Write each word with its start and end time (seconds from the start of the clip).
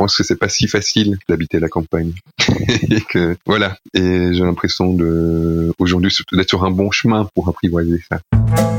pense 0.00 0.16
que 0.16 0.24
c'est 0.24 0.36
pas 0.36 0.48
si 0.48 0.66
facile 0.66 1.18
d'habiter 1.28 1.60
la 1.60 1.68
campagne. 1.68 2.12
et 2.90 3.02
que 3.02 3.36
voilà. 3.44 3.76
Et 3.92 4.32
j'ai 4.32 4.44
l'impression 4.44 4.94
de 4.94 5.74
aujourd'hui 5.78 6.10
d'être 6.32 6.48
sur 6.48 6.64
un 6.64 6.70
bon 6.70 6.90
chemin 6.90 7.28
pour 7.34 7.50
apprivoiser 7.50 8.00
ça. 8.08 8.69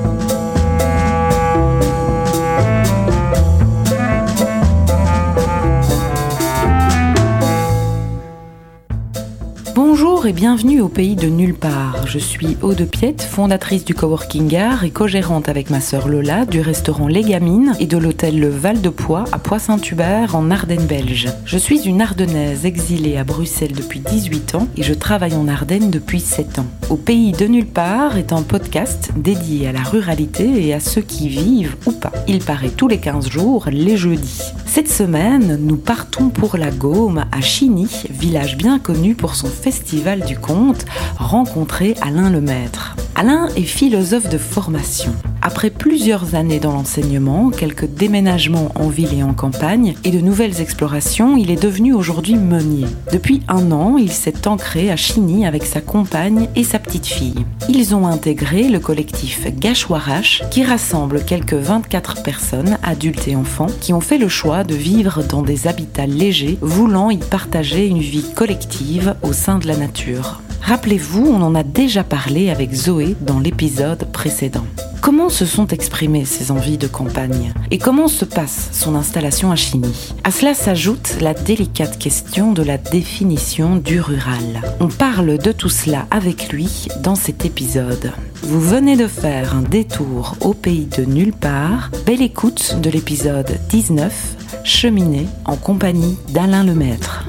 Bonjour 10.21 10.37
et 10.37 10.39
bienvenue 10.39 10.81
au 10.81 10.87
pays 10.87 11.15
de 11.15 11.25
nulle 11.25 11.55
part. 11.55 12.05
Je 12.05 12.19
suis 12.19 12.55
Aude 12.61 12.85
Piette, 12.85 13.23
fondatrice 13.23 13.83
du 13.83 13.95
Coworking 13.95 14.55
Art 14.55 14.83
et 14.83 14.91
co-gérante 14.91 15.49
avec 15.49 15.71
ma 15.71 15.81
sœur 15.81 16.07
Lola 16.07 16.45
du 16.45 16.61
restaurant 16.61 17.07
Les 17.07 17.23
Gamines 17.23 17.73
et 17.79 17.87
de 17.87 17.97
l'hôtel 17.97 18.39
Le 18.39 18.49
Val 18.49 18.81
de 18.81 18.89
Poix 18.89 19.23
à 19.31 19.39
Poix-Saint-Hubert 19.39 20.35
en 20.35 20.51
Ardennes 20.51 20.85
belge. 20.85 21.29
Je 21.43 21.57
suis 21.57 21.87
une 21.87 22.03
Ardennaise 22.03 22.67
exilée 22.67 23.17
à 23.17 23.23
Bruxelles 23.23 23.73
depuis 23.73 23.99
18 23.99 24.53
ans 24.53 24.67
et 24.77 24.83
je 24.83 24.93
travaille 24.93 25.33
en 25.33 25.47
Ardennes 25.47 25.89
depuis 25.89 26.19
7 26.19 26.59
ans. 26.59 26.67
Au 26.91 26.97
pays 26.97 27.31
de 27.31 27.47
nulle 27.47 27.65
part 27.65 28.19
est 28.19 28.31
un 28.31 28.43
podcast 28.43 29.09
dédié 29.15 29.69
à 29.69 29.71
la 29.71 29.81
ruralité 29.81 30.67
et 30.67 30.75
à 30.75 30.79
ceux 30.79 31.01
qui 31.01 31.29
vivent 31.29 31.77
ou 31.87 31.93
pas. 31.93 32.11
Il 32.27 32.43
paraît 32.43 32.69
tous 32.69 32.87
les 32.87 32.99
15 32.99 33.27
jours, 33.27 33.69
les 33.71 33.97
jeudis. 33.97 34.43
Cette 34.67 34.89
semaine, 34.89 35.57
nous 35.59 35.77
partons 35.77 36.29
pour 36.29 36.57
la 36.57 36.69
Gaume 36.69 37.25
à 37.31 37.41
Chigny, 37.41 37.89
village 38.09 38.55
bien 38.55 38.77
connu 38.77 39.15
pour 39.15 39.35
son 39.35 39.47
festival 39.47 40.10
du 40.19 40.37
conte, 40.37 40.85
rencontrer 41.17 41.95
Alain 42.01 42.29
Lemaître. 42.29 42.95
Alain 43.15 43.47
est 43.55 43.63
philosophe 43.63 44.29
de 44.29 44.37
formation. 44.37 45.13
Après 45.43 45.71
plusieurs 45.71 46.35
années 46.35 46.59
dans 46.59 46.71
l'enseignement, 46.71 47.49
quelques 47.49 47.87
déménagements 47.87 48.71
en 48.75 48.89
ville 48.89 49.17
et 49.17 49.23
en 49.23 49.33
campagne 49.33 49.95
et 50.03 50.11
de 50.11 50.19
nouvelles 50.19 50.61
explorations, 50.61 51.35
il 51.35 51.49
est 51.49 51.61
devenu 51.61 51.93
aujourd'hui 51.93 52.35
meunier. 52.35 52.85
Depuis 53.11 53.41
un 53.47 53.71
an, 53.71 53.97
il 53.97 54.11
s'est 54.11 54.47
ancré 54.47 54.91
à 54.91 54.95
Chigny 54.95 55.47
avec 55.47 55.65
sa 55.65 55.81
compagne 55.81 56.47
et 56.55 56.63
sa 56.63 56.77
petite 56.77 57.07
fille. 57.07 57.43
Ils 57.69 57.95
ont 57.95 58.05
intégré 58.05 58.69
le 58.69 58.79
collectif 58.79 59.47
Gachouarache 59.57 60.43
qui 60.51 60.63
rassemble 60.63 61.25
quelques 61.25 61.55
24 61.55 62.21
personnes, 62.21 62.77
adultes 62.83 63.27
et 63.27 63.35
enfants, 63.35 63.67
qui 63.79 63.93
ont 63.93 64.01
fait 64.01 64.19
le 64.19 64.29
choix 64.29 64.63
de 64.63 64.75
vivre 64.75 65.23
dans 65.23 65.41
des 65.41 65.65
habitats 65.65 66.05
légers, 66.05 66.59
voulant 66.61 67.09
y 67.09 67.17
partager 67.17 67.87
une 67.87 67.99
vie 67.99 68.31
collective 68.35 69.15
au 69.23 69.33
sein 69.33 69.57
de 69.57 69.67
la 69.67 69.75
nature. 69.75 70.39
Rappelez-vous, 70.61 71.25
on 71.27 71.41
en 71.41 71.55
a 71.55 71.63
déjà 71.63 72.03
parlé 72.03 72.49
avec 72.49 72.73
Zoé 72.73 73.15
dans 73.21 73.39
l'épisode 73.39 74.11
précédent. 74.11 74.65
Comment 75.01 75.29
se 75.29 75.47
sont 75.47 75.67
exprimées 75.67 76.25
ces 76.25 76.51
envies 76.51 76.77
de 76.77 76.87
campagne? 76.87 77.53
Et 77.71 77.79
comment 77.79 78.07
se 78.07 78.23
passe 78.23 78.69
son 78.71 78.93
installation 78.93 79.51
à 79.51 79.55
Chigny? 79.55 80.13
À 80.23 80.29
cela 80.29 80.53
s'ajoute 80.53 81.17
la 81.21 81.33
délicate 81.33 81.97
question 81.97 82.53
de 82.53 82.61
la 82.61 82.77
définition 82.77 83.77
du 83.77 83.99
rural. 83.99 84.61
On 84.79 84.89
parle 84.89 85.39
de 85.39 85.51
tout 85.51 85.69
cela 85.69 86.05
avec 86.11 86.49
lui 86.53 86.87
dans 87.01 87.15
cet 87.15 87.45
épisode. 87.45 88.11
Vous 88.43 88.61
venez 88.61 88.95
de 88.95 89.07
faire 89.07 89.55
un 89.55 89.63
détour 89.63 90.35
au 90.41 90.53
pays 90.53 90.85
de 90.85 91.03
nulle 91.03 91.33
part. 91.33 91.89
Belle 92.05 92.21
écoute 92.21 92.77
de 92.81 92.91
l'épisode 92.91 93.59
19, 93.69 94.63
Cheminée 94.63 95.27
en 95.45 95.55
compagnie 95.55 96.17
d'Alain 96.29 96.63
Lemaître. 96.63 97.25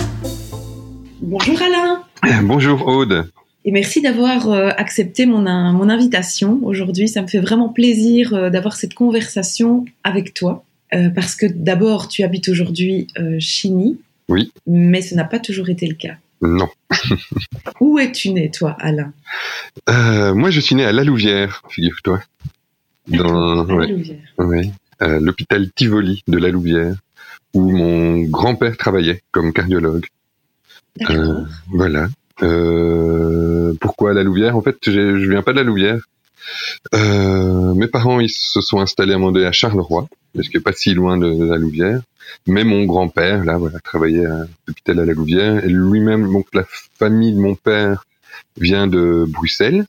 Bonjour 1.22 1.62
Alain 1.62 2.02
Bonjour 2.42 2.88
Aude 2.88 3.30
et 3.64 3.70
merci 3.70 4.02
d'avoir 4.02 4.50
euh, 4.50 4.70
accepté 4.76 5.24
mon, 5.24 5.40
mon 5.40 5.88
invitation 5.88 6.58
aujourd'hui. 6.64 7.06
Ça 7.06 7.22
me 7.22 7.28
fait 7.28 7.38
vraiment 7.38 7.68
plaisir 7.68 8.34
euh, 8.34 8.50
d'avoir 8.50 8.74
cette 8.74 8.94
conversation 8.94 9.84
avec 10.02 10.34
toi. 10.34 10.64
Euh, 10.94 11.10
parce 11.10 11.36
que 11.36 11.46
d'abord, 11.46 12.08
tu 12.08 12.24
habites 12.24 12.48
aujourd'hui 12.48 13.06
Chigny. 13.38 14.00
Oui. 14.28 14.52
Mais 14.66 15.00
ce 15.00 15.14
n'a 15.14 15.24
pas 15.24 15.38
toujours 15.38 15.68
été 15.68 15.86
le 15.86 15.94
cas. 15.94 16.16
Non. 16.40 16.68
Où 17.80 18.00
es-tu 18.00 18.30
né, 18.30 18.50
toi, 18.50 18.76
Alain? 18.80 19.12
Moi, 20.34 20.50
je 20.50 20.58
suis 20.58 20.74
né 20.74 20.84
à 20.84 20.90
La 20.90 21.04
Louvière, 21.04 21.62
figure-toi. 21.68 22.20
Dans 23.06 23.64
La 23.64 23.86
Louvière. 23.86 24.34
Oui. 24.38 24.72
l'hôpital 25.00 25.70
Tivoli 25.70 26.24
de 26.26 26.38
La 26.38 26.48
Louvière, 26.48 26.96
où 27.54 27.70
mon 27.70 28.22
grand-père 28.22 28.76
travaillait 28.76 29.22
comme 29.30 29.52
cardiologue. 29.52 30.06
D'accord. 30.96 31.46
voilà. 31.68 32.08
Euh, 32.42 33.74
pourquoi 33.80 34.14
la 34.14 34.22
Louvière? 34.22 34.56
En 34.56 34.62
fait, 34.62 34.76
je 34.84 35.30
viens 35.30 35.42
pas 35.42 35.52
de 35.52 35.58
la 35.58 35.62
Louvière. 35.62 36.00
Euh, 36.94 37.72
mes 37.74 37.86
parents 37.86 38.18
ils 38.18 38.30
se 38.30 38.60
sont 38.60 38.80
installés 38.80 39.14
à 39.14 39.18
donné 39.18 39.46
à 39.46 39.52
Charleroi, 39.52 40.08
parce 40.34 40.48
que 40.48 40.58
pas 40.58 40.72
si 40.72 40.92
loin 40.92 41.16
de, 41.16 41.44
la 41.44 41.56
Louvière. 41.56 42.00
Mais 42.46 42.64
mon 42.64 42.84
grand-père, 42.84 43.44
là, 43.44 43.58
voilà, 43.58 43.78
travaillait 43.80 44.26
à 44.26 44.46
l'hôpital 44.66 45.00
à 45.00 45.04
la 45.04 45.12
Louvière, 45.12 45.64
et 45.64 45.68
lui-même, 45.68 46.32
donc 46.32 46.46
la 46.52 46.64
famille 46.98 47.32
de 47.32 47.38
mon 47.38 47.54
père 47.54 48.04
vient 48.56 48.86
de 48.86 49.24
Bruxelles. 49.28 49.86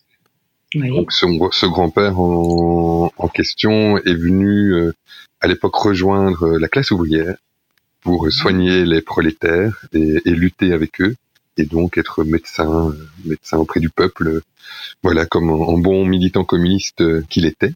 Donc 0.75 1.11
ce, 1.11 1.65
grand-père 1.65 2.19
en, 2.19 3.09
question 3.33 3.97
est 3.99 4.15
venu 4.15 4.73
euh, 4.73 4.93
à 5.39 5.47
l'époque 5.47 5.75
rejoindre 5.75 6.57
la 6.57 6.67
classe 6.67 6.89
ouvrière 6.91 7.35
pour 8.03 8.31
soigner 8.31 8.85
les 8.85 9.01
prolétaires 9.01 9.85
et 9.93 10.21
lutter 10.25 10.73
avec 10.73 11.01
eux 11.01 11.15
et 11.57 11.65
donc 11.65 11.97
être 11.97 12.23
médecin, 12.23 12.89
euh, 12.89 13.07
médecin 13.25 13.57
auprès 13.57 13.79
du 13.79 13.89
peuple, 13.89 14.27
euh, 14.27 14.41
voilà, 15.01 15.25
comme 15.25 15.49
en, 15.49 15.77
bon 15.77 16.05
militant 16.05 16.43
communiste 16.43 17.01
euh, 17.01 17.23
qu'il 17.29 17.45
était. 17.45 17.73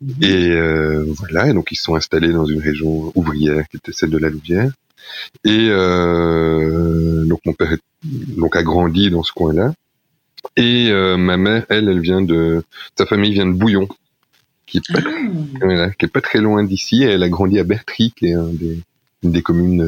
Mhm. 0.00 0.14
Et 0.22 0.50
euh, 0.50 1.04
voilà, 1.18 1.48
et 1.48 1.52
donc 1.52 1.72
ils 1.72 1.76
sont 1.76 1.94
installés 1.94 2.32
dans 2.32 2.44
une 2.44 2.60
région 2.60 3.12
ouvrière 3.14 3.66
qui 3.68 3.78
était 3.78 3.92
celle 3.92 4.10
de 4.10 4.18
la 4.18 4.28
Louvière. 4.28 4.72
Et 5.44 5.68
euh, 5.70 7.24
donc 7.24 7.40
mon 7.46 7.52
père 7.52 7.76
donc 8.02 8.56
a 8.56 8.62
grandi 8.62 9.10
dans 9.10 9.22
ce 9.22 9.32
coin-là. 9.32 9.72
Et 10.56 10.90
ma 10.92 11.36
mère, 11.36 11.66
elle, 11.68 11.88
elle 11.88 12.00
vient 12.00 12.22
de 12.22 12.62
sa 12.96 13.06
famille 13.06 13.32
vient 13.32 13.46
de 13.46 13.52
Bouillon, 13.52 13.88
qui 14.66 14.78
est 14.78 14.92
pas, 14.92 15.00
ah. 15.62 15.90
qui 15.90 16.04
est 16.04 16.12
pas 16.12 16.20
très 16.20 16.40
loin 16.40 16.62
d'ici. 16.62 17.02
Elle 17.02 17.22
a 17.22 17.28
grandi 17.28 17.58
à 17.58 17.64
Bertry, 17.64 18.12
qui 18.16 18.26
est 18.26 18.34
un 18.34 18.48
des, 18.52 18.78
une 19.22 19.32
des 19.32 19.42
communes 19.42 19.82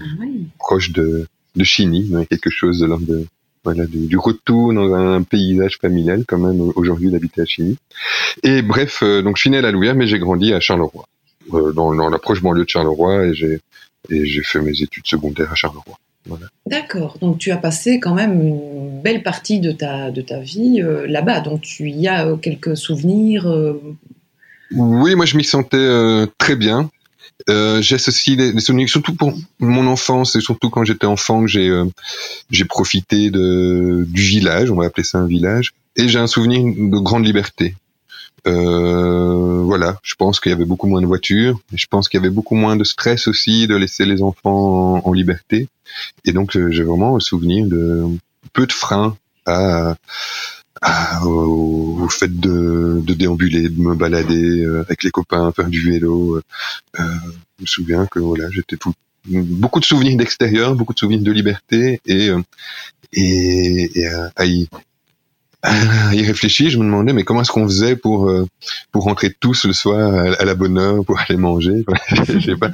ah 0.00 0.24
proches 0.58 0.92
de 0.92 1.26
de 1.56 1.64
Chigny, 1.64 2.12
quelque 2.28 2.50
chose 2.50 2.80
de 2.80 2.86
l'ordre 2.86 3.06
de 3.06 3.26
voilà, 3.64 3.84
du, 3.86 4.16
retour 4.16 4.72
dans 4.72 4.94
un 4.94 5.22
paysage 5.22 5.78
familial 5.80 6.24
quand 6.24 6.38
même 6.38 6.60
aujourd'hui 6.76 7.10
d'habiter 7.10 7.40
à 7.40 7.44
Chigny. 7.44 7.76
Et 8.44 8.62
bref, 8.62 9.00
euh, 9.02 9.22
donc 9.22 9.36
je 9.36 9.40
suis 9.40 9.50
né 9.50 9.58
à 9.58 9.60
la 9.60 9.72
Louvière, 9.72 9.96
mais 9.96 10.06
j'ai 10.06 10.20
grandi 10.20 10.52
à 10.52 10.60
Charleroi, 10.60 11.08
euh, 11.52 11.72
dans, 11.72 11.92
dans 11.92 12.08
l'approche 12.08 12.42
banlieue 12.42 12.62
de 12.62 12.68
Charleroi, 12.68 13.26
et 13.26 13.34
j'ai 13.34 13.60
et 14.08 14.24
j'ai 14.24 14.44
fait 14.44 14.60
mes 14.60 14.82
études 14.82 15.06
secondaires 15.06 15.50
à 15.50 15.56
Charleroi. 15.56 15.98
Voilà. 16.26 16.46
D'accord. 16.66 17.18
Donc 17.20 17.38
tu 17.38 17.50
as 17.50 17.56
passé 17.56 17.98
quand 17.98 18.14
même 18.14 18.40
une 18.40 19.00
belle 19.02 19.24
partie 19.24 19.58
de 19.58 19.72
ta 19.72 20.12
de 20.12 20.22
ta 20.22 20.38
vie 20.38 20.80
euh, 20.80 21.08
là-bas. 21.08 21.40
Donc 21.40 21.62
tu 21.62 21.90
y 21.90 22.06
as 22.06 22.36
quelques 22.40 22.76
souvenirs. 22.76 23.52
Oui, 24.70 25.16
moi 25.16 25.26
je 25.26 25.36
m'y 25.36 25.44
sentais 25.44 26.26
très 26.38 26.54
bien. 26.54 26.88
Euh, 27.48 27.82
J'associe 27.82 28.36
des, 28.36 28.58
souvenirs, 28.60 28.88
surtout 28.88 29.14
pour 29.14 29.34
mon 29.60 29.86
enfance 29.86 30.36
et 30.36 30.40
surtout 30.40 30.70
quand 30.70 30.84
j'étais 30.84 31.06
enfant, 31.06 31.42
que 31.42 31.46
j'ai 31.46 31.68
euh, 31.68 31.84
j'ai 32.50 32.64
profité 32.64 33.30
de 33.30 34.04
du 34.08 34.22
village, 34.22 34.70
on 34.70 34.76
va 34.76 34.86
appeler 34.86 35.04
ça 35.04 35.18
un 35.18 35.26
village, 35.26 35.72
et 35.96 36.08
j'ai 36.08 36.18
un 36.18 36.26
souvenir 36.26 36.62
de 36.62 36.98
grande 36.98 37.26
liberté. 37.26 37.74
Euh, 38.46 39.62
voilà, 39.62 39.98
je 40.02 40.14
pense 40.14 40.40
qu'il 40.40 40.50
y 40.50 40.54
avait 40.54 40.64
beaucoup 40.64 40.86
moins 40.86 41.02
de 41.02 41.06
voitures, 41.06 41.60
je 41.74 41.86
pense 41.86 42.08
qu'il 42.08 42.18
y 42.18 42.22
avait 42.22 42.34
beaucoup 42.34 42.54
moins 42.54 42.76
de 42.76 42.84
stress 42.84 43.28
aussi 43.28 43.66
de 43.66 43.76
laisser 43.76 44.06
les 44.06 44.22
enfants 44.22 44.96
en, 44.96 45.08
en 45.08 45.12
liberté, 45.12 45.68
et 46.24 46.32
donc 46.32 46.56
euh, 46.56 46.70
j'ai 46.70 46.84
vraiment 46.84 47.16
un 47.16 47.20
souvenir 47.20 47.66
de 47.66 48.04
peu 48.52 48.66
de 48.66 48.72
freins 48.72 49.16
à 49.46 49.96
au, 51.24 52.08
fait 52.08 52.40
de, 52.40 53.00
de, 53.04 53.14
déambuler, 53.14 53.68
de 53.68 53.80
me 53.80 53.94
balader 53.94 54.64
euh, 54.64 54.82
avec 54.82 55.02
les 55.02 55.10
copains, 55.10 55.52
faire 55.52 55.68
du 55.68 55.80
vélo. 55.90 56.36
Euh, 56.36 56.42
euh, 57.00 57.04
je 57.58 57.62
me 57.62 57.66
souviens 57.66 58.06
que 58.06 58.18
voilà, 58.18 58.48
j'étais 58.50 58.76
tout 58.76 58.92
beaucoup 59.28 59.80
de 59.80 59.84
souvenirs 59.84 60.16
d'extérieur, 60.16 60.76
beaucoup 60.76 60.94
de 60.94 60.98
souvenirs 60.98 61.20
de 61.20 61.32
liberté 61.32 62.00
et 62.06 62.30
et, 63.12 63.90
et 63.98 64.06
à, 64.06 64.46
y, 64.46 64.68
à, 65.62 66.14
y, 66.14 66.22
réfléchir, 66.22 66.70
je 66.70 66.78
me 66.78 66.84
demandais 66.84 67.12
mais 67.12 67.24
comment 67.24 67.40
est-ce 67.40 67.50
qu'on 67.50 67.66
faisait 67.66 67.96
pour 67.96 68.30
pour 68.92 69.02
rentrer 69.02 69.34
tous 69.40 69.64
le 69.64 69.72
soir 69.72 70.14
à, 70.38 70.44
la 70.44 70.54
bonne 70.54 70.78
heure 70.78 71.04
pour 71.04 71.18
aller 71.18 71.36
manger? 71.36 71.84
J'ai 72.38 72.54
pas. 72.54 72.70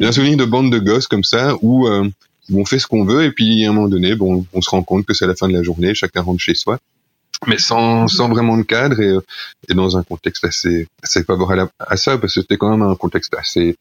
un 0.00 0.12
souvenir 0.12 0.38
de 0.38 0.46
bande 0.46 0.72
de 0.72 0.78
gosses 0.78 1.08
comme 1.08 1.24
ça 1.24 1.54
où 1.60 1.86
on 2.54 2.64
fait 2.64 2.78
ce 2.78 2.86
qu'on 2.86 3.04
veut 3.04 3.24
et 3.24 3.32
puis 3.32 3.66
à 3.66 3.68
un 3.68 3.72
moment 3.74 3.88
donné, 3.88 4.14
bon, 4.14 4.46
on 4.54 4.62
se 4.62 4.70
rend 4.70 4.82
compte 4.82 5.04
que 5.04 5.12
c'est 5.12 5.26
la 5.26 5.34
fin 5.34 5.46
de 5.46 5.52
la 5.52 5.62
journée, 5.62 5.94
chacun 5.94 6.22
rentre 6.22 6.40
chez 6.40 6.54
soi 6.54 6.78
mais 7.46 7.58
sans, 7.58 8.08
sans 8.08 8.28
vraiment 8.28 8.56
de 8.56 8.62
cadre 8.62 9.00
et, 9.00 9.16
et 9.68 9.74
dans 9.74 9.96
un 9.96 10.02
contexte 10.02 10.44
assez, 10.44 10.86
assez 11.02 11.22
favorable 11.24 11.68
à, 11.78 11.96
ça, 11.96 12.18
parce 12.18 12.34
que 12.34 12.40
c'était 12.40 12.56
quand 12.56 12.70
même 12.70 12.82
un 12.82 12.94
contexte 12.94 13.34
assez 13.34 13.76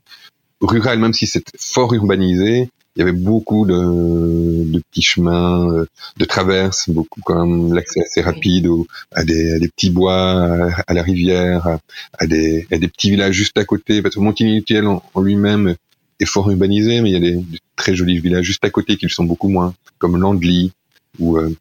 rural, 0.62 1.00
même 1.00 1.14
si 1.14 1.28
c'était 1.28 1.58
fort 1.60 1.94
urbanisé. 1.94 2.70
Il 2.98 3.00
y 3.00 3.02
avait 3.02 3.12
beaucoup 3.12 3.66
de, 3.66 3.74
de 3.76 4.80
petits 4.90 5.02
chemins, 5.02 5.70
euh, 5.70 5.86
de 6.16 6.24
traverses, 6.24 6.90
beaucoup 6.90 7.20
quand 7.26 7.46
même 7.46 7.74
l'accès 7.74 8.00
assez 8.00 8.22
rapide 8.22 8.70
à, 9.12 9.26
des, 9.26 9.54
à 9.54 9.60
des 9.60 9.68
petits 9.68 9.90
bois, 9.90 10.72
à, 10.88 10.94
la 10.94 11.04
rivière, 11.04 11.78
à, 12.18 12.26
des, 12.26 12.66
à 12.72 12.78
des 12.78 12.88
petits 12.88 13.10
villages 13.10 13.36
juste 13.36 13.58
à 13.58 13.66
côté. 13.66 14.02
Parce 14.02 14.16
que 14.16 14.22
Montigny 14.22 14.64
en, 14.86 15.04
en 15.14 15.22
lui-même 15.22 15.76
est 16.22 16.26
fort 16.26 16.50
urbanisé, 16.50 17.02
mais 17.02 17.10
il 17.10 17.14
y 17.14 17.18
a 17.18 17.20
des, 17.20 17.44
très 17.76 17.96
jolis 17.96 18.20
villages 18.20 18.46
juste 18.46 18.64
à 18.64 18.70
côté 18.70 18.96
qui 18.96 19.06
le 19.06 19.12
sont 19.12 19.26
beaucoup 19.26 19.50
moins, 19.50 19.74
comme 19.98 20.18
Landly, 20.18 20.72
où, 21.20 21.38
euh, 21.38 21.54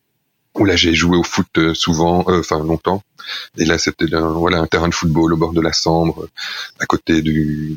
où 0.54 0.64
là 0.64 0.76
j'ai 0.76 0.94
joué 0.94 1.16
au 1.16 1.22
foot 1.22 1.46
euh, 1.58 1.74
souvent, 1.74 2.24
euh, 2.28 2.40
enfin 2.40 2.58
longtemps. 2.60 3.02
Et 3.56 3.64
là 3.64 3.78
c'était 3.78 4.14
un, 4.14 4.28
voilà 4.30 4.58
un 4.58 4.66
terrain 4.66 4.88
de 4.88 4.94
football 4.94 5.32
au 5.32 5.36
bord 5.36 5.52
de 5.52 5.60
la 5.60 5.72
Sambre, 5.72 6.28
à 6.78 6.86
côté 6.86 7.22
du 7.22 7.76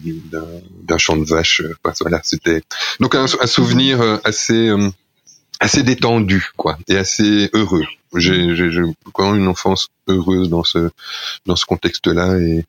d'un 0.84 0.98
champ 0.98 1.18
de 1.18 1.26
vaches. 1.26 1.64
voilà, 2.02 2.22
c'était 2.24 2.62
donc 3.00 3.16
un, 3.16 3.26
un, 3.26 3.48
souvenir 3.48 4.20
assez 4.24 4.72
assez 5.60 5.84
détendu 5.84 6.46
quoi 6.58 6.78
et 6.88 6.98
assez 6.98 7.50
heureux. 7.54 7.86
J'ai 8.16 8.56
j'ai 8.56 8.82
quand 9.14 9.32
même 9.32 9.42
une 9.42 9.48
enfance 9.48 9.88
heureuse 10.08 10.50
dans 10.50 10.64
ce 10.64 10.90
dans 11.46 11.56
ce 11.56 11.66
contexte-là 11.66 12.38
et 12.40 12.66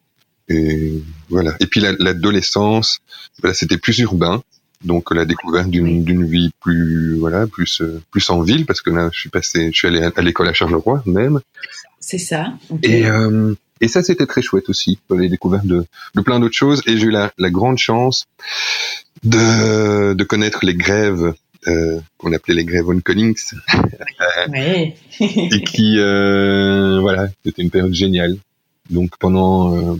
et 0.49 1.03
voilà. 1.29 1.55
Et 1.61 1.67
puis 1.67 1.81
l'adolescence, 1.81 3.01
voilà, 3.41 3.55
c'était 3.55 3.79
plus 3.79 3.99
urbain, 3.99 4.43
donc 4.85 5.13
la 5.15 5.25
découverte 5.25 5.69
d'une 5.69 6.05
d'une 6.05 6.25
vie 6.25 6.51
plus 6.61 7.17
voilà 7.19 7.47
plus 7.47 7.81
euh, 7.81 8.01
plus 8.11 8.29
en 8.31 8.41
ville 8.41 8.65
parce 8.67 8.81
que 8.81 8.91
là 8.91 9.11
je 9.13 9.19
suis 9.19 9.31
passé, 9.31 9.71
je 9.73 9.79
suis 9.79 9.89
allé 9.89 10.03
à, 10.03 10.23
l'école 10.23 10.49
à 10.49 10.53
Charleroi 10.53 11.03
même. 11.07 11.41
C'est 12.01 12.19
ça. 12.19 12.53
Et 12.83 13.07
euh, 13.07 13.55
et 13.81 13.89
ça 13.89 14.03
c'était 14.03 14.27
très 14.27 14.43
chouette 14.43 14.69
aussi, 14.69 14.99
les 15.11 15.29
découvertes 15.29 15.67
de 15.67 15.85
de 16.15 16.21
plein 16.21 16.41
d'autres 16.41 16.57
choses. 16.57 16.83
Et 16.87 16.97
j'ai 16.97 17.07
eu 17.07 17.11
la, 17.11 17.33
la 17.39 17.51
grande 17.51 17.79
chance 17.79 18.27
de 19.25 20.15
de 20.15 20.25
connaître 20.25 20.65
les 20.65 20.75
grèves 20.75 21.35
euh, 21.67 21.99
qu'on 22.19 22.33
appelait 22.33 22.55
les 22.55 22.65
grèves 22.65 22.89
on 22.89 23.01
Collins, 23.01 23.35
et 25.21 25.65
qui 25.65 25.99
euh, 25.99 27.01
voilà, 27.01 27.29
c'était 27.45 27.63
une 27.63 27.71
période 27.71 27.93
géniale. 27.93 28.37
Donc 28.91 29.19
pendant 29.19 29.77
euh, 29.77 29.97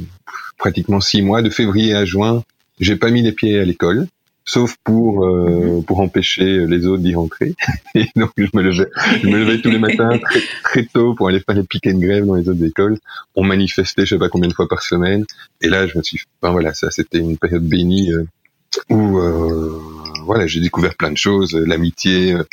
pratiquement 0.57 1.01
six 1.01 1.21
mois, 1.21 1.43
de 1.43 1.51
février 1.51 1.95
à 1.95 2.05
juin, 2.05 2.45
j'ai 2.79 2.95
pas 2.95 3.11
mis 3.11 3.23
les 3.23 3.33
pieds 3.33 3.59
à 3.59 3.65
l'école, 3.65 4.07
sauf 4.49 4.77
pour 4.83 5.27
euh, 5.27 5.83
pour 5.87 6.01
empêcher 6.01 6.67
les 6.67 6.87
autres 6.87 7.03
d'y 7.03 7.15
rentrer. 7.15 7.55
Et 7.95 8.07
donc 8.17 8.31
je 8.39 8.49
me 8.55 8.63
levais, 8.63 8.89
je 9.23 9.29
me 9.29 9.39
levais 9.39 9.61
tous 9.61 9.71
les 9.71 9.79
matins 9.79 10.19
très, 10.23 10.41
très 10.65 10.85
tôt 10.87 11.15
pour 11.15 11.29
aller 11.29 11.41
faire 11.41 11.55
les 11.55 11.65
piquets 11.65 11.93
de 11.93 12.01
grève 12.01 12.25
dans 12.25 12.35
les 12.35 12.49
autres 12.49 12.65
écoles. 12.65 12.99
On 13.37 13.45
manifestait, 13.45 14.07
je 14.07 14.15
sais 14.15 14.19
pas 14.19 14.31
combien 14.31 14.49
de 14.49 14.55
fois 14.55 14.67
par 14.67 14.83
semaine. 14.83 15.27
Et 15.61 15.69
là, 15.69 15.87
je 15.87 15.99
me 15.99 16.03
suis, 16.03 16.23
enfin 16.41 16.51
voilà, 16.51 16.73
ça 16.73 16.91
c'était 16.91 17.19
une 17.19 17.37
période 17.37 17.65
bénie 17.65 18.11
euh, 18.11 18.25
où 18.89 19.19
euh, 19.19 19.79
voilà, 20.25 20.47
j'ai 20.47 20.61
découvert 20.61 20.95
plein 20.95 21.11
de 21.11 21.17
choses, 21.17 21.55
euh, 21.55 21.65
l'amitié, 21.67 22.33
euh, 22.33 22.45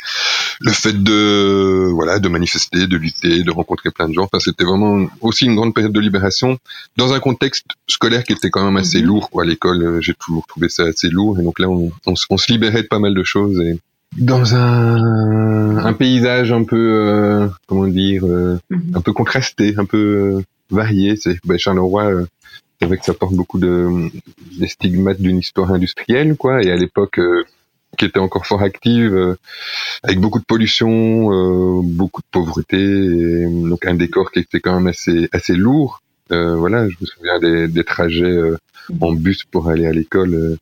le 0.60 0.72
fait 0.72 1.02
de 1.02 1.90
voilà, 1.92 2.18
de 2.18 2.28
manifester, 2.28 2.86
de 2.86 2.96
lutter, 2.96 3.42
de 3.42 3.50
rencontrer 3.50 3.90
plein 3.90 4.08
de 4.08 4.14
gens. 4.14 4.24
Enfin, 4.24 4.40
c'était 4.40 4.64
vraiment 4.64 5.06
aussi 5.20 5.46
une 5.46 5.54
grande 5.54 5.74
période 5.74 5.92
de 5.92 6.00
libération 6.00 6.58
dans 6.96 7.12
un 7.12 7.20
contexte 7.20 7.66
scolaire 7.86 8.24
qui 8.24 8.32
était 8.32 8.50
quand 8.50 8.64
même 8.64 8.76
assez 8.76 9.00
mhm. 9.00 9.06
lourd. 9.06 9.30
Quoi, 9.30 9.44
à 9.44 9.46
l'école, 9.46 9.82
euh, 9.82 10.00
j'ai 10.00 10.14
toujours 10.14 10.46
trouvé 10.46 10.68
ça 10.68 10.84
assez 10.84 11.08
lourd, 11.08 11.38
et 11.38 11.42
donc 11.42 11.58
là, 11.58 11.68
on, 11.68 11.90
on, 12.06 12.36
se 12.36 12.52
libérait 12.52 12.82
de 12.82 12.88
pas 12.88 12.98
mal 12.98 13.14
de 13.14 13.22
choses 13.24 13.60
et 13.60 13.78
dans 14.16 14.54
un, 14.54 15.78
un 15.78 15.92
paysage 15.92 16.52
un 16.52 16.64
peu 16.64 17.48
comment 17.66 17.86
dire 17.86 18.24
mhm. 18.24 18.60
un 18.94 19.00
peu 19.00 19.12
contrasté, 19.12 19.74
un 19.76 19.84
peu 19.84 20.42
varié. 20.70 21.16
C'est 21.16 21.38
ben, 21.44 21.58
Charleroi 21.58 22.26
c'est 22.80 22.86
vrai 22.86 22.98
que 22.98 23.04
ça 23.04 23.14
porte 23.14 23.34
beaucoup 23.34 23.58
de 23.58 24.10
des 24.58 24.68
stigmates 24.68 25.20
d'une 25.20 25.38
histoire 25.38 25.72
industrielle, 25.72 26.36
quoi. 26.36 26.62
Et 26.62 26.70
à 26.70 26.76
l'époque, 26.76 27.18
qui 27.96 28.04
était 28.04 28.18
encore 28.18 28.46
fort 28.46 28.62
active, 28.62 29.14
euh, 29.14 29.36
avec 30.02 30.18
beaucoup 30.20 30.38
de 30.38 30.44
pollution, 30.44 31.32
euh, 31.32 31.80
beaucoup 31.82 32.22
de 32.22 32.26
pauvreté, 32.30 32.78
et, 32.78 33.44
donc 33.46 33.84
un 33.86 33.94
décor 33.94 34.30
qui 34.30 34.40
était 34.40 34.60
quand 34.60 34.74
même 34.74 34.86
assez 34.86 35.28
assez 35.32 35.54
lourd. 35.54 36.02
Euh, 36.32 36.56
voilà, 36.56 36.88
je 36.88 36.96
me 37.00 37.06
souviens 37.06 37.38
des, 37.38 37.68
des 37.68 37.84
trajets 37.84 38.38
en 39.00 39.12
bus 39.12 39.44
pour 39.44 39.68
aller 39.68 39.86
à 39.86 39.92
l'école 39.92 40.58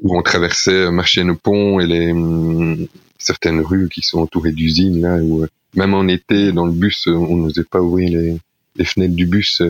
où 0.00 0.16
on 0.16 0.22
traversait 0.22 0.90
Marchienne 0.90 1.36
pont 1.36 1.80
et 1.80 1.86
les 1.86 2.12
hum, 2.12 2.86
certaines 3.18 3.60
rues 3.60 3.88
qui 3.88 4.02
sont 4.02 4.20
entourées 4.20 4.52
d'usines 4.52 5.00
là 5.00 5.16
où 5.16 5.46
même 5.74 5.94
en 5.94 6.08
été 6.08 6.52
dans 6.52 6.66
le 6.66 6.72
bus 6.72 7.06
on 7.06 7.36
n'osait 7.36 7.64
pas 7.64 7.80
ouvrir 7.80 8.10
les, 8.18 8.36
les 8.76 8.84
fenêtres 8.84 9.14
du 9.14 9.26
bus 9.26 9.62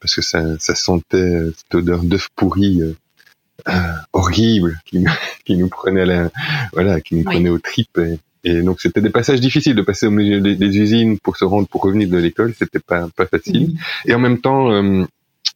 parce 0.00 0.14
que 0.14 0.22
ça, 0.22 0.58
ça 0.58 0.74
sentait 0.74 1.50
cette 1.56 1.74
odeur 1.74 2.02
d'œuf 2.02 2.28
pourri 2.36 2.80
euh, 2.80 2.96
horrible 4.12 4.80
qui, 4.84 5.04
qui 5.44 5.56
nous 5.56 5.68
prenait 5.68 6.06
la, 6.06 6.30
voilà, 6.72 7.00
qui 7.00 7.16
nous 7.16 7.24
prenait 7.24 7.50
aux 7.50 7.58
tripes. 7.58 8.00
Et, 8.44 8.62
donc 8.62 8.80
c'était 8.80 9.00
des 9.00 9.10
passages 9.10 9.40
difficiles 9.40 9.74
de 9.74 9.82
passer 9.82 10.06
au 10.06 10.10
milieu 10.10 10.40
des, 10.40 10.78
usines 10.78 11.18
pour 11.18 11.36
se 11.36 11.44
rendre, 11.44 11.68
pour 11.68 11.82
revenir 11.82 12.08
de 12.08 12.16
l'école, 12.16 12.54
c'était 12.58 12.78
pas 12.78 13.08
pas 13.14 13.26
facile. 13.26 13.70
Mm. 13.70 13.76
Et 14.06 14.14
en 14.14 14.18
même 14.18 14.40
temps, 14.40 14.70
euh, 14.72 15.04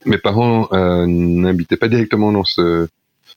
mes 0.04 0.19
parents 0.19 0.69
euh, 0.72 1.06
n'habitaient 1.06 1.76
pas 1.76 1.88
directement 1.88 2.32
dans 2.32 2.44
ce 2.44 2.88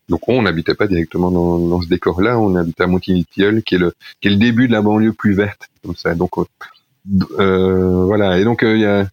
donc 0.09 0.27
on 0.27 0.43
n'habitait 0.43 0.75
pas 0.75 0.87
directement 0.87 1.31
dans, 1.31 1.57
dans 1.57 1.81
ce 1.81 1.87
décor-là, 1.87 2.37
on 2.39 2.55
habitait 2.55 2.83
à 2.83 2.87
Montigny-Tilleul, 2.87 3.63
qui 3.63 3.75
est 3.75 3.79
le 3.79 3.93
qui 4.19 4.27
est 4.27 4.31
le 4.31 4.37
début 4.37 4.67
de 4.67 4.73
la 4.73 4.81
banlieue 4.81 5.13
plus 5.13 5.33
verte, 5.33 5.69
comme 5.83 5.95
ça. 5.95 6.13
Donc 6.15 6.31
euh, 7.39 8.05
voilà. 8.05 8.39
Et 8.39 8.43
donc 8.43 8.59
il 8.63 8.79
y 8.79 8.85
a 8.85 9.07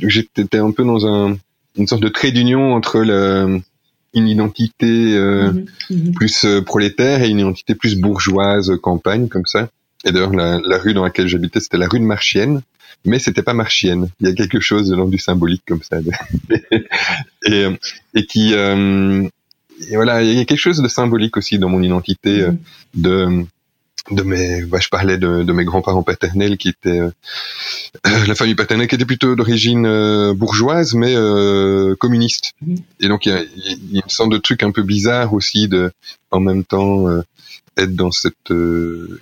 j'étais 0.00 0.58
un 0.58 0.70
peu 0.70 0.84
dans 0.84 1.06
un 1.06 1.36
une 1.76 1.86
sorte 1.86 2.02
de 2.02 2.08
trait 2.08 2.32
d'union 2.32 2.74
entre 2.74 3.00
le 3.00 3.60
une 4.14 4.28
identité 4.28 5.14
euh, 5.14 5.52
mhm. 5.52 5.66
Mhm. 5.90 6.14
plus 6.14 6.44
euh, 6.44 6.62
prolétaire 6.62 7.22
et 7.22 7.28
une 7.28 7.40
identité 7.40 7.74
plus 7.74 7.98
bourgeoise 7.98 8.70
euh, 8.70 8.76
campagne 8.76 9.28
comme 9.28 9.46
ça. 9.46 9.68
Et 10.04 10.12
d'ailleurs 10.12 10.34
la, 10.34 10.58
la, 10.58 10.78
rue 10.78 10.94
dans 10.94 11.04
laquelle 11.04 11.28
j'habitais 11.28 11.60
c'était 11.60 11.78
la 11.78 11.88
rue 11.88 12.00
de 12.00 12.04
Marchienne, 12.04 12.62
mais 13.04 13.18
c'était 13.18 13.42
pas 13.42 13.54
Marchienne. 13.54 14.08
Il 14.20 14.28
y 14.28 14.30
a 14.30 14.34
quelque 14.34 14.60
chose 14.60 14.88
de 14.88 15.10
du 15.10 15.18
symbolique 15.18 15.62
comme 15.66 15.82
ça 15.82 15.98
et, 17.46 17.66
et 18.14 18.26
qui 18.26 18.52
et 18.52 19.96
voilà 19.96 20.22
il 20.22 20.36
y 20.36 20.40
a 20.40 20.44
quelque 20.44 20.58
chose 20.58 20.82
de 20.82 20.88
symbolique 20.88 21.36
aussi 21.36 21.58
dans 21.58 21.68
mon 21.68 21.82
identité 21.82 22.46
mhm. 22.46 22.58
de 22.94 23.46
de 24.10 24.22
mes, 24.22 24.62
bah, 24.64 24.78
je 24.80 24.88
parlais 24.88 25.16
de, 25.16 25.42
de 25.42 25.52
mes 25.52 25.64
grands-parents 25.64 26.02
paternels 26.02 26.56
qui 26.56 26.68
étaient 26.70 27.00
euh, 27.00 27.10
la 28.26 28.34
famille 28.34 28.54
paternelle 28.54 28.88
qui 28.88 28.96
était 28.96 29.04
plutôt 29.04 29.36
d'origine 29.36 29.86
euh, 29.86 30.34
bourgeoise 30.34 30.94
mais 30.94 31.14
euh, 31.14 31.94
communiste. 31.96 32.52
Et 33.00 33.08
donc 33.08 33.26
il 33.26 33.32
y 33.32 33.34
a, 33.34 33.42
y 33.42 33.98
a, 33.98 34.02
une 34.04 34.10
sorte 34.10 34.30
de 34.30 34.38
truc 34.38 34.62
un 34.62 34.72
peu 34.72 34.82
bizarre 34.82 35.32
aussi 35.34 35.68
de, 35.68 35.92
en 36.30 36.40
même 36.40 36.64
temps, 36.64 37.08
euh, 37.08 37.22
être 37.76 37.94
dans 37.94 38.10
cette 38.10 38.52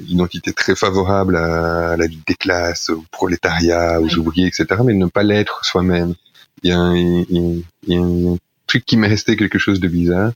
identité 0.09 0.53
très 0.53 0.75
favorable 0.75 1.37
à, 1.37 1.97
la 1.97 2.07
lutte 2.07 2.27
des 2.27 2.35
classes, 2.35 2.91
au 2.91 3.05
prolétariat, 3.13 4.01
aux 4.01 4.13
ouvriers, 4.17 4.49
etc. 4.49 4.67
Mais 4.85 4.95
ne 4.95 5.07
pas 5.07 5.23
l'être 5.23 5.65
soi-même. 5.65 6.15
Il 6.65 6.71
y 6.71 6.73
a, 6.73 6.93
il 6.93 7.65
y 7.87 7.97
a 7.97 8.01
un 8.01 8.37
truc 8.71 8.85
qui 8.87 8.97
m'est 8.97 9.09
resté 9.09 9.37
quelque 9.37 9.59
chose 9.59 9.81
de 9.81 9.89
bizarre. 9.89 10.33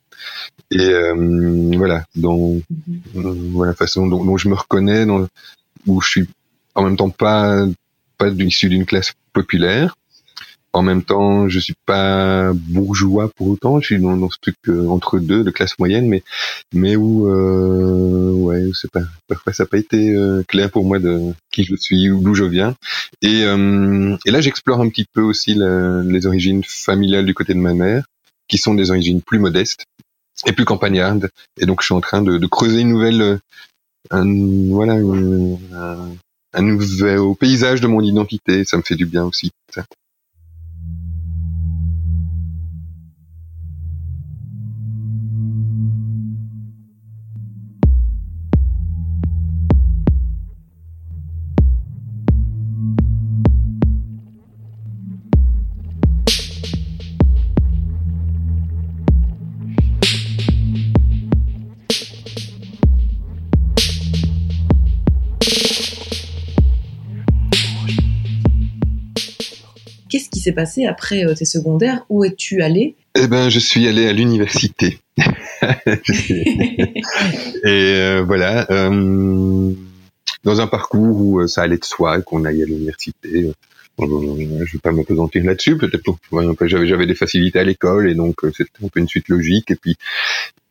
Et 0.71 0.81
euh, 0.81 1.71
voilà, 1.77 2.05
dans, 2.17 2.37
mhm. 3.15 3.53
voilà 3.53 3.75
façon 3.75 4.07
dont, 4.07 4.25
dont, 4.25 4.37
je 4.37 4.49
me 4.49 4.55
reconnais, 4.55 5.07
dans, 5.07 5.27
où 5.87 6.01
je 6.01 6.09
suis 6.09 6.29
en 6.75 6.83
même 6.83 6.97
temps 6.97 7.11
pas 7.11 7.65
pas 8.19 8.29
issu 8.29 8.69
d'une 8.69 8.87
classe 8.87 9.13
populaire. 9.33 9.97
En 10.73 10.83
même 10.83 11.05
temps, 11.05 11.49
je 11.49 11.61
suis 11.61 11.77
pas 11.87 12.53
bourgeois 12.53 13.31
pour 13.37 13.47
autant. 13.47 13.79
Je 13.81 13.87
suis 13.87 14.01
dans, 14.01 14.17
dans 14.17 14.29
ce 14.29 14.39
truc 14.41 14.57
euh, 14.69 14.89
entre 14.89 15.21
deux, 15.21 15.45
de 15.45 15.53
classe 15.53 15.79
moyenne, 15.79 16.09
mais 16.09 16.25
mais 16.73 16.97
où 16.97 17.31
euh, 17.31 18.33
ouais, 18.33 18.71
c'est 18.75 18.91
pas 18.91 19.05
parfois 19.29 19.53
ça 19.53 19.63
n'a 19.63 19.69
pas 19.69 19.79
été 19.79 20.11
euh, 20.11 20.43
clair 20.49 20.73
pour 20.73 20.85
moi 20.85 20.99
de 20.99 21.33
qui 21.53 21.63
je 21.63 21.77
suis 21.77 22.11
ou 22.11 22.21
d'où 22.21 22.35
je 22.35 22.43
viens. 22.43 22.75
Et 23.23 23.45
euh, 23.45 24.17
et 24.27 24.33
là, 24.33 24.41
j'explore 24.41 24.81
un 24.81 24.89
petit 24.89 25.07
peu 25.13 25.23
aussi 25.23 25.55
la, 25.55 26.03
les 26.03 26.27
origines 26.27 26.65
familiales 26.65 27.27
du 27.27 27.35
côté 27.35 27.55
de 27.55 27.61
ma 27.61 27.75
mère 27.75 28.05
qui 28.49 28.59
sont 28.59 28.75
des 28.75 28.91
origines 28.91 29.23
plus 29.23 29.39
modestes 29.39 29.85
et 30.47 30.53
plus 30.53 30.65
campagnardes. 30.65 31.31
Et 31.61 31.67
donc, 31.67 31.81
je 31.81 31.87
suis 31.87 31.95
en 31.95 32.01
train 32.01 32.23
de, 32.23 32.47
creuser 32.47 32.81
une 32.81 32.91
nouvelle, 32.91 33.23
euh, 33.23 33.39
un, 34.11 34.25
voilà, 34.71 34.95
un, 34.95 36.11
un 36.53 36.63
nouveau 36.63 37.35
paysage 37.35 37.81
de 37.81 37.87
mon 37.87 38.01
identité. 38.01 38.65
Ça 38.65 38.77
me 38.77 38.83
fait 38.83 38.97
du 38.97 39.07
bien 39.07 39.25
aussi. 39.25 39.51
S'est 70.45 70.53
passé 70.53 70.87
après 70.87 71.25
euh, 71.25 71.35
tes 71.35 71.45
secondaires? 71.45 72.05
Où 72.09 72.25
es-tu 72.25 72.63
allé? 72.63 72.95
Eh 73.15 73.27
ben, 73.27 73.49
je 73.49 73.59
suis 73.59 73.87
allé 73.89 74.07
à 74.07 74.13
l'université. 74.13 74.99
et 75.19 75.95
euh, 77.65 78.23
voilà, 78.27 78.67
euh, 78.71 79.71
dans 80.43 80.61
un 80.61 80.67
parcours 80.67 81.21
où 81.21 81.47
ça 81.49 81.63
allait 81.63 81.79
de 81.79 81.85
soi 81.85 82.21
qu'on 82.23 82.45
aille 82.45 82.63
à 82.63 82.67
l'université. 82.67 83.53
Je 83.99 84.05
ne 84.05 84.65
vais 84.65 84.79
pas 84.83 84.93
m'apesantir 84.93 85.45
là-dessus. 85.45 85.77
Peut-être 85.77 86.03
que 86.57 86.67
j'avais 86.67 86.87
j'avais 86.87 87.07
des 87.07 87.15
facilités 87.15 87.59
à 87.59 87.65
l'école 87.65 88.09
et 88.09 88.15
donc 88.15 88.37
c'était 88.55 88.85
un 88.85 88.89
peu 88.89 89.01
une 89.01 89.09
suite 89.09 89.29
logique. 89.29 89.71
Et 89.71 89.77
puis 89.77 89.97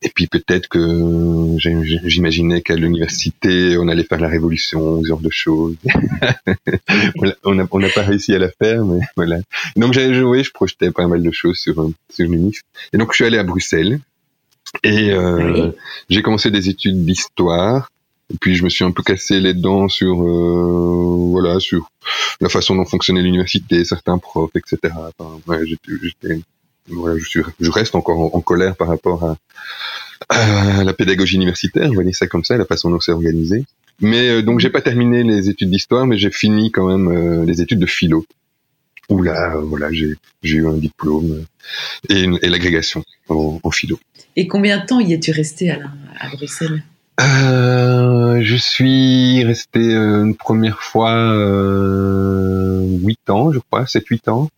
et 0.02 0.10
puis 0.14 0.28
peut-être 0.28 0.68
que 0.68 1.56
j'imaginais 1.58 2.62
qu'à 2.62 2.76
l'université 2.76 3.78
on 3.78 3.88
allait 3.88 4.04
faire 4.04 4.20
la 4.20 4.28
révolution, 4.28 5.02
ce 5.02 5.08
genre 5.08 5.22
de 5.22 5.30
choses. 5.30 5.76
on 7.46 7.56
n'a 7.56 7.68
on 7.72 7.80
pas 7.90 8.02
réussi 8.02 8.36
à 8.36 8.40
la 8.40 8.50
faire, 8.50 8.84
mais 8.84 9.00
voilà. 9.16 9.40
Donc 9.78 9.94
j'ai 9.94 10.14
joué, 10.14 10.44
je 10.44 10.52
projetais 10.52 10.92
pas 10.92 11.08
mal 11.08 11.24
de 11.24 11.32
choses 11.32 11.58
sur 11.58 11.90
sur 12.10 12.28
l'UNIF. 12.28 12.62
Et 12.92 12.98
donc 12.98 13.12
je 13.12 13.16
suis 13.16 13.26
allé 13.26 13.38
à 13.38 13.44
Bruxelles 13.44 14.00
et 14.84 15.12
euh, 15.12 15.72
j'ai 16.10 16.22
commencé 16.22 16.52
des 16.52 16.70
études 16.70 17.06
d'histoire. 17.06 17.90
Et 18.34 18.38
puis 18.40 18.56
je 18.56 18.64
me 18.64 18.70
suis 18.70 18.84
un 18.84 18.92
peu 18.92 19.04
cassé 19.04 19.40
les 19.40 19.54
dents 19.54 19.88
sur 19.88 20.24
euh, 20.24 21.30
voilà 21.30 21.60
sur 21.60 21.90
la 22.42 22.50
façon 22.50 22.76
dont 22.76 22.86
fonctionnait 22.86 23.22
l'université, 23.22 23.86
certains 23.86 24.18
profs, 24.18 24.56
etc. 24.56 24.94
Enfin, 25.18 25.40
ouais, 25.48 25.60
j'étais, 25.66 26.42
voilà, 26.88 27.18
je 27.18 27.26
suis, 27.26 27.42
je 27.60 27.72
reste 27.72 27.96
encore 27.96 28.36
en, 28.36 28.42
colère 28.42 28.76
par 28.76 28.88
rapport 28.88 29.24
à, 29.24 29.38
à, 30.30 30.84
la 30.84 30.94
pédagogie 30.94 31.36
universitaire, 31.36 31.88
vous 31.88 31.94
voyez 31.94 32.14
ça 32.14 32.28
comme 32.28 32.44
ça, 32.44 32.58
la 32.58 32.66
façon 32.66 32.90
dont 32.90 33.00
c'est 33.00 33.12
organisé. 33.12 33.66
Mais 34.02 34.30
euh, 34.30 34.42
donc 34.42 34.60
j'ai 34.60 34.72
pas 34.72 34.82
terminé 34.82 35.24
les 35.24 35.50
études 35.50 35.70
d'histoire, 35.70 36.08
mais 36.08 36.18
j'ai 36.18 36.32
fini 36.32 36.72
quand 36.72 36.88
même 36.88 37.08
euh, 37.08 37.46
les 37.46 37.62
études 37.62 37.80
de 37.80 37.86
philo. 37.86 38.26
Où 39.10 39.22
là, 39.22 39.56
voilà, 39.58 39.90
j'ai 39.92 40.18
eu 40.44 40.68
un 40.68 40.74
diplôme 40.78 41.46
et, 42.10 42.24
et 42.24 42.50
l'agrégation 42.50 43.04
en, 43.28 43.60
en 43.62 43.72
philo. 43.72 44.00
Et 44.36 44.48
combien 44.48 44.80
de 44.80 44.86
temps 44.86 45.00
y 45.00 45.14
es-tu 45.14 45.32
resté 45.32 45.72
à, 45.72 45.80
à 46.20 46.30
Bruxelles? 46.30 46.84
Euh, 47.22 48.13
Je 48.44 48.58
suis 48.58 49.42
resté 49.46 49.80
euh, 49.80 50.26
une 50.26 50.36
première 50.36 50.82
fois 50.82 51.12
euh, 51.14 52.86
8 53.02 53.30
ans, 53.30 53.54
je 53.54 53.60
crois, 53.60 53.86
7-8 53.86 54.30
ans. 54.30 54.50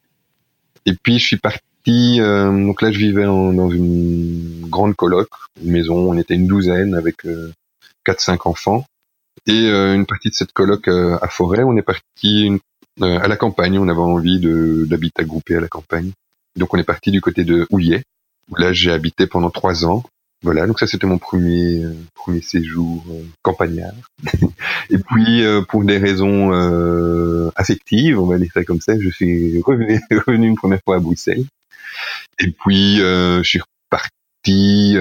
Et 0.88 0.94
puis 0.94 1.20
je 1.20 1.26
suis 1.28 1.38
parti, 1.38 2.20
euh, 2.20 2.52
donc 2.66 2.82
là 2.82 2.92
je 2.92 2.98
vivais 2.98 3.28
en, 3.28 3.54
dans 3.54 3.70
une 3.70 4.68
grande 4.70 4.96
coloc, 4.96 5.30
une 5.64 5.72
maison, 5.72 5.98
on 5.98 6.18
était 6.18 6.34
une 6.34 6.48
douzaine 6.48 6.96
avec 6.96 7.28
euh, 7.28 7.54
4-5 8.08 8.50
enfants. 8.50 8.86
Et 9.46 9.68
euh, 9.68 9.94
une 9.94 10.08
partie 10.08 10.30
de 10.30 10.34
cette 10.34 10.52
coloc 10.52 10.88
à 10.88 11.28
Forêt, 11.28 11.62
on 11.62 11.78
est 11.78 11.84
parti 11.84 12.50
à 13.02 13.28
la 13.28 13.38
campagne, 13.38 13.78
on 13.78 13.88
avait 13.88 14.00
envie 14.00 14.40
d'habiter 14.88 15.26
groupé 15.26 15.58
à 15.58 15.60
la 15.60 15.68
campagne. 15.68 16.10
Donc 16.56 16.74
on 16.74 16.78
est 16.78 16.84
parti 16.84 17.12
du 17.12 17.22
côté 17.22 17.44
de 17.44 17.68
Houillet, 17.70 18.04
Là, 18.58 18.74
j'ai 18.74 18.92
habité 18.92 19.28
pendant 19.28 19.50
trois 19.50 19.86
ans. 19.86 20.04
Voilà, 20.46 20.68
donc 20.68 20.78
ça 20.78 20.86
c'était 20.86 21.08
mon 21.08 21.18
premier 21.18 21.84
euh, 21.84 21.96
premier 22.14 22.42
séjour 22.42 23.04
euh, 23.10 23.24
campagnard. 23.42 23.96
et 24.92 25.00
puis 25.00 25.44
euh, 25.44 25.64
pour 25.64 25.84
des 25.84 25.98
raisons 25.98 26.52
affectives, 27.56 28.20
on 28.20 28.28
va 28.28 28.38
dire 28.38 28.52
ça 28.54 28.64
comme 28.64 28.80
ça, 28.80 28.94
je 29.00 29.10
suis 29.10 29.60
revenu, 29.64 30.00
revenu 30.28 30.48
une 30.48 30.56
première 30.56 30.82
fois 30.86 30.98
à 30.98 31.00
Bruxelles. 31.00 31.46
Et 32.40 32.52
puis 32.52 32.98
je 32.98 33.42
suis 33.44 33.60
reparti. 33.60 34.98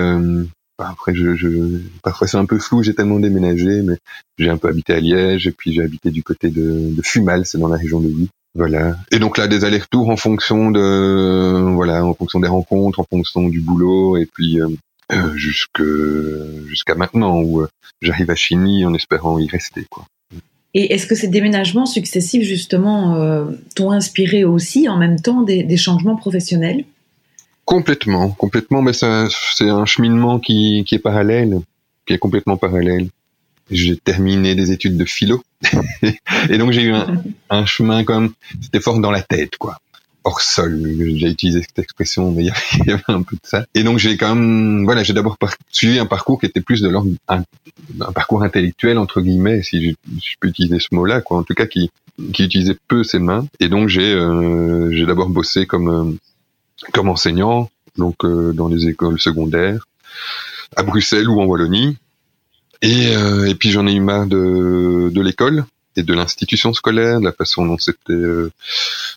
après, 0.79 1.15
je, 1.15 1.37
je 1.37 1.79
parfois 2.03 2.27
c'est 2.27 2.39
un 2.39 2.47
peu 2.47 2.59
flou, 2.59 2.83
j'ai 2.83 2.95
tellement 2.95 3.21
déménagé, 3.21 3.83
mais 3.83 3.99
j'ai 4.39 4.49
un 4.49 4.57
peu 4.57 4.69
habité 4.69 4.95
à 4.95 5.01
Liège 5.01 5.47
et 5.47 5.53
puis 5.53 5.75
j'ai 5.75 5.83
habité 5.83 6.11
du 6.11 6.23
côté 6.23 6.49
de, 6.49 6.95
de 6.95 7.03
Fumal, 7.03 7.45
c'est 7.45 7.59
dans 7.59 7.69
la 7.69 7.77
région 7.77 8.01
de 8.01 8.09
Huy. 8.09 8.31
Voilà. 8.55 8.97
Et 9.11 9.19
donc 9.19 9.37
là, 9.37 9.49
des 9.49 9.65
allers-retours 9.65 10.09
en 10.09 10.17
fonction 10.17 10.71
de, 10.71 11.73
voilà, 11.75 12.05
en 12.05 12.15
fonction 12.15 12.39
des 12.39 12.49
rencontres, 12.49 13.01
en 13.01 13.05
fonction 13.05 13.49
du 13.49 13.61
boulot, 13.61 14.17
et 14.17 14.27
puis 14.27 14.61
euh, 14.61 14.69
euh 15.13 15.35
jusque 15.37 15.83
jusqu'à 16.67 16.95
maintenant 16.95 17.41
où 17.41 17.61
euh, 17.61 17.69
j'arrive 18.01 18.31
à 18.31 18.35
Chigny 18.35 18.85
en 18.85 18.95
espérant 18.95 19.39
y 19.39 19.49
rester, 19.49 19.87
quoi. 19.91 20.07
Et 20.77 20.93
est-ce 20.93 21.07
que 21.07 21.15
ces 21.15 21.29
déménagements 21.29 21.87
successifs 21.87 22.43
justement 22.43 23.15
euh, 23.15 23.45
t'ont 23.77 23.93
inspiré 23.93 24.43
aussi 24.45 24.89
en 24.89 24.97
même 24.97 25.21
temps 25.21 25.43
des, 25.43 25.63
des 25.63 25.77
changements 25.77 26.17
professionnels? 26.17 26.85
Complètement, 27.65 28.31
complètement. 28.31 28.83
Mais 28.83 28.93
c'est 28.93 29.71
un 29.71 29.85
cheminement 29.85 30.41
qui, 30.41 30.85
qui 30.85 30.97
est 30.97 30.99
parallèle, 30.99 31.61
qui 32.07 32.15
est 32.15 32.19
complètement 32.19 32.57
parallèle 32.57 33.09
j'ai 33.71 33.97
terminé 33.97 34.55
des 34.55 34.73
études 34.73 34.97
de 34.97 35.05
philo 35.05 35.43
et 36.51 36.59
donc 36.59 36.73
j'ai 36.73 36.83
eu 36.83 36.93
un, 36.93 37.23
un, 37.51 37.67
chemin 37.67 38.05
comme 38.05 38.35
c'était 38.61 38.81
fort 38.81 38.99
dans 39.01 39.11
la 39.11 39.23
tête 39.23 39.57
quoi 39.57 39.79
hors 40.25 40.41
sol 40.41 40.81
j'ai 41.17 41.29
utilisé 41.29 41.63
cette 41.63 41.79
expression 41.79 42.31
mais 42.33 42.45
il 42.73 42.87
y 42.87 42.91
avait 42.91 43.03
un 43.09 43.23
peu 43.23 43.37
de 43.37 43.43
ça. 43.45 43.67
Et 43.75 43.83
donc 43.83 43.99
j'ai 43.99 44.17
quand 44.17 44.35
même 44.35 44.85
voilà 44.85 45.03
j'ai 45.05 45.13
d'abord 45.13 45.37
suivi 45.71 45.99
un 45.99 46.07
parcours 46.07 46.41
qui 46.41 46.47
était 46.47 46.61
plus 46.61 46.81
de 46.81 46.89
l'ordre 46.89 47.11
un, 47.29 47.45
parcours 48.13 48.43
intellectuel 48.43 48.99
entre 48.99 49.21
guillemets 49.21 49.63
si 49.63 49.91
je, 49.91 49.95
je, 50.19 50.35
peux 50.41 50.49
utiliser 50.49 50.81
ce 50.81 50.89
mot 50.93 51.05
là 51.05 51.21
quoi 51.21 51.39
en 51.39 51.43
tout 51.43 51.55
cas 51.55 51.67
qui 51.67 51.91
qui 52.33 52.45
utilisait 52.45 52.77
peu 52.89 53.05
ses 53.05 53.19
mains. 53.19 53.47
Et 53.61 53.69
donc 53.69 53.89
j'ai 53.89 54.15
euh, 54.15 55.07
d'abord 55.07 55.29
bossé 55.29 55.67
comme 55.67 55.89
euh, 55.89 56.17
comme 56.93 57.09
enseignant 57.09 57.71
donc 57.97 58.25
euh, 58.25 58.53
dans 58.53 58.69
les 58.69 58.89
écoles 58.89 59.21
secondaires 59.21 59.87
à 60.77 60.83
Bruxelles 60.83 61.29
ou 61.29 61.41
en 61.41 61.45
Wallonie. 61.45 61.97
Et, 62.83 63.15
euh, 63.17 63.47
et 63.47 63.55
puis 63.55 63.71
j'en 63.71 63.87
ai 63.87 63.95
eu 63.95 64.01
marre 64.01 64.27
de, 64.27 65.11
de 65.13 65.21
l'école 65.23 65.65
et 65.97 66.03
de 66.03 66.15
l'institution 66.15 66.73
scolaire, 66.73 67.21
de 67.21 67.25
la 67.25 67.33
façon 67.33 67.67
dont 67.67 67.79
c'était. 67.79 68.13
Euh, 68.13 68.51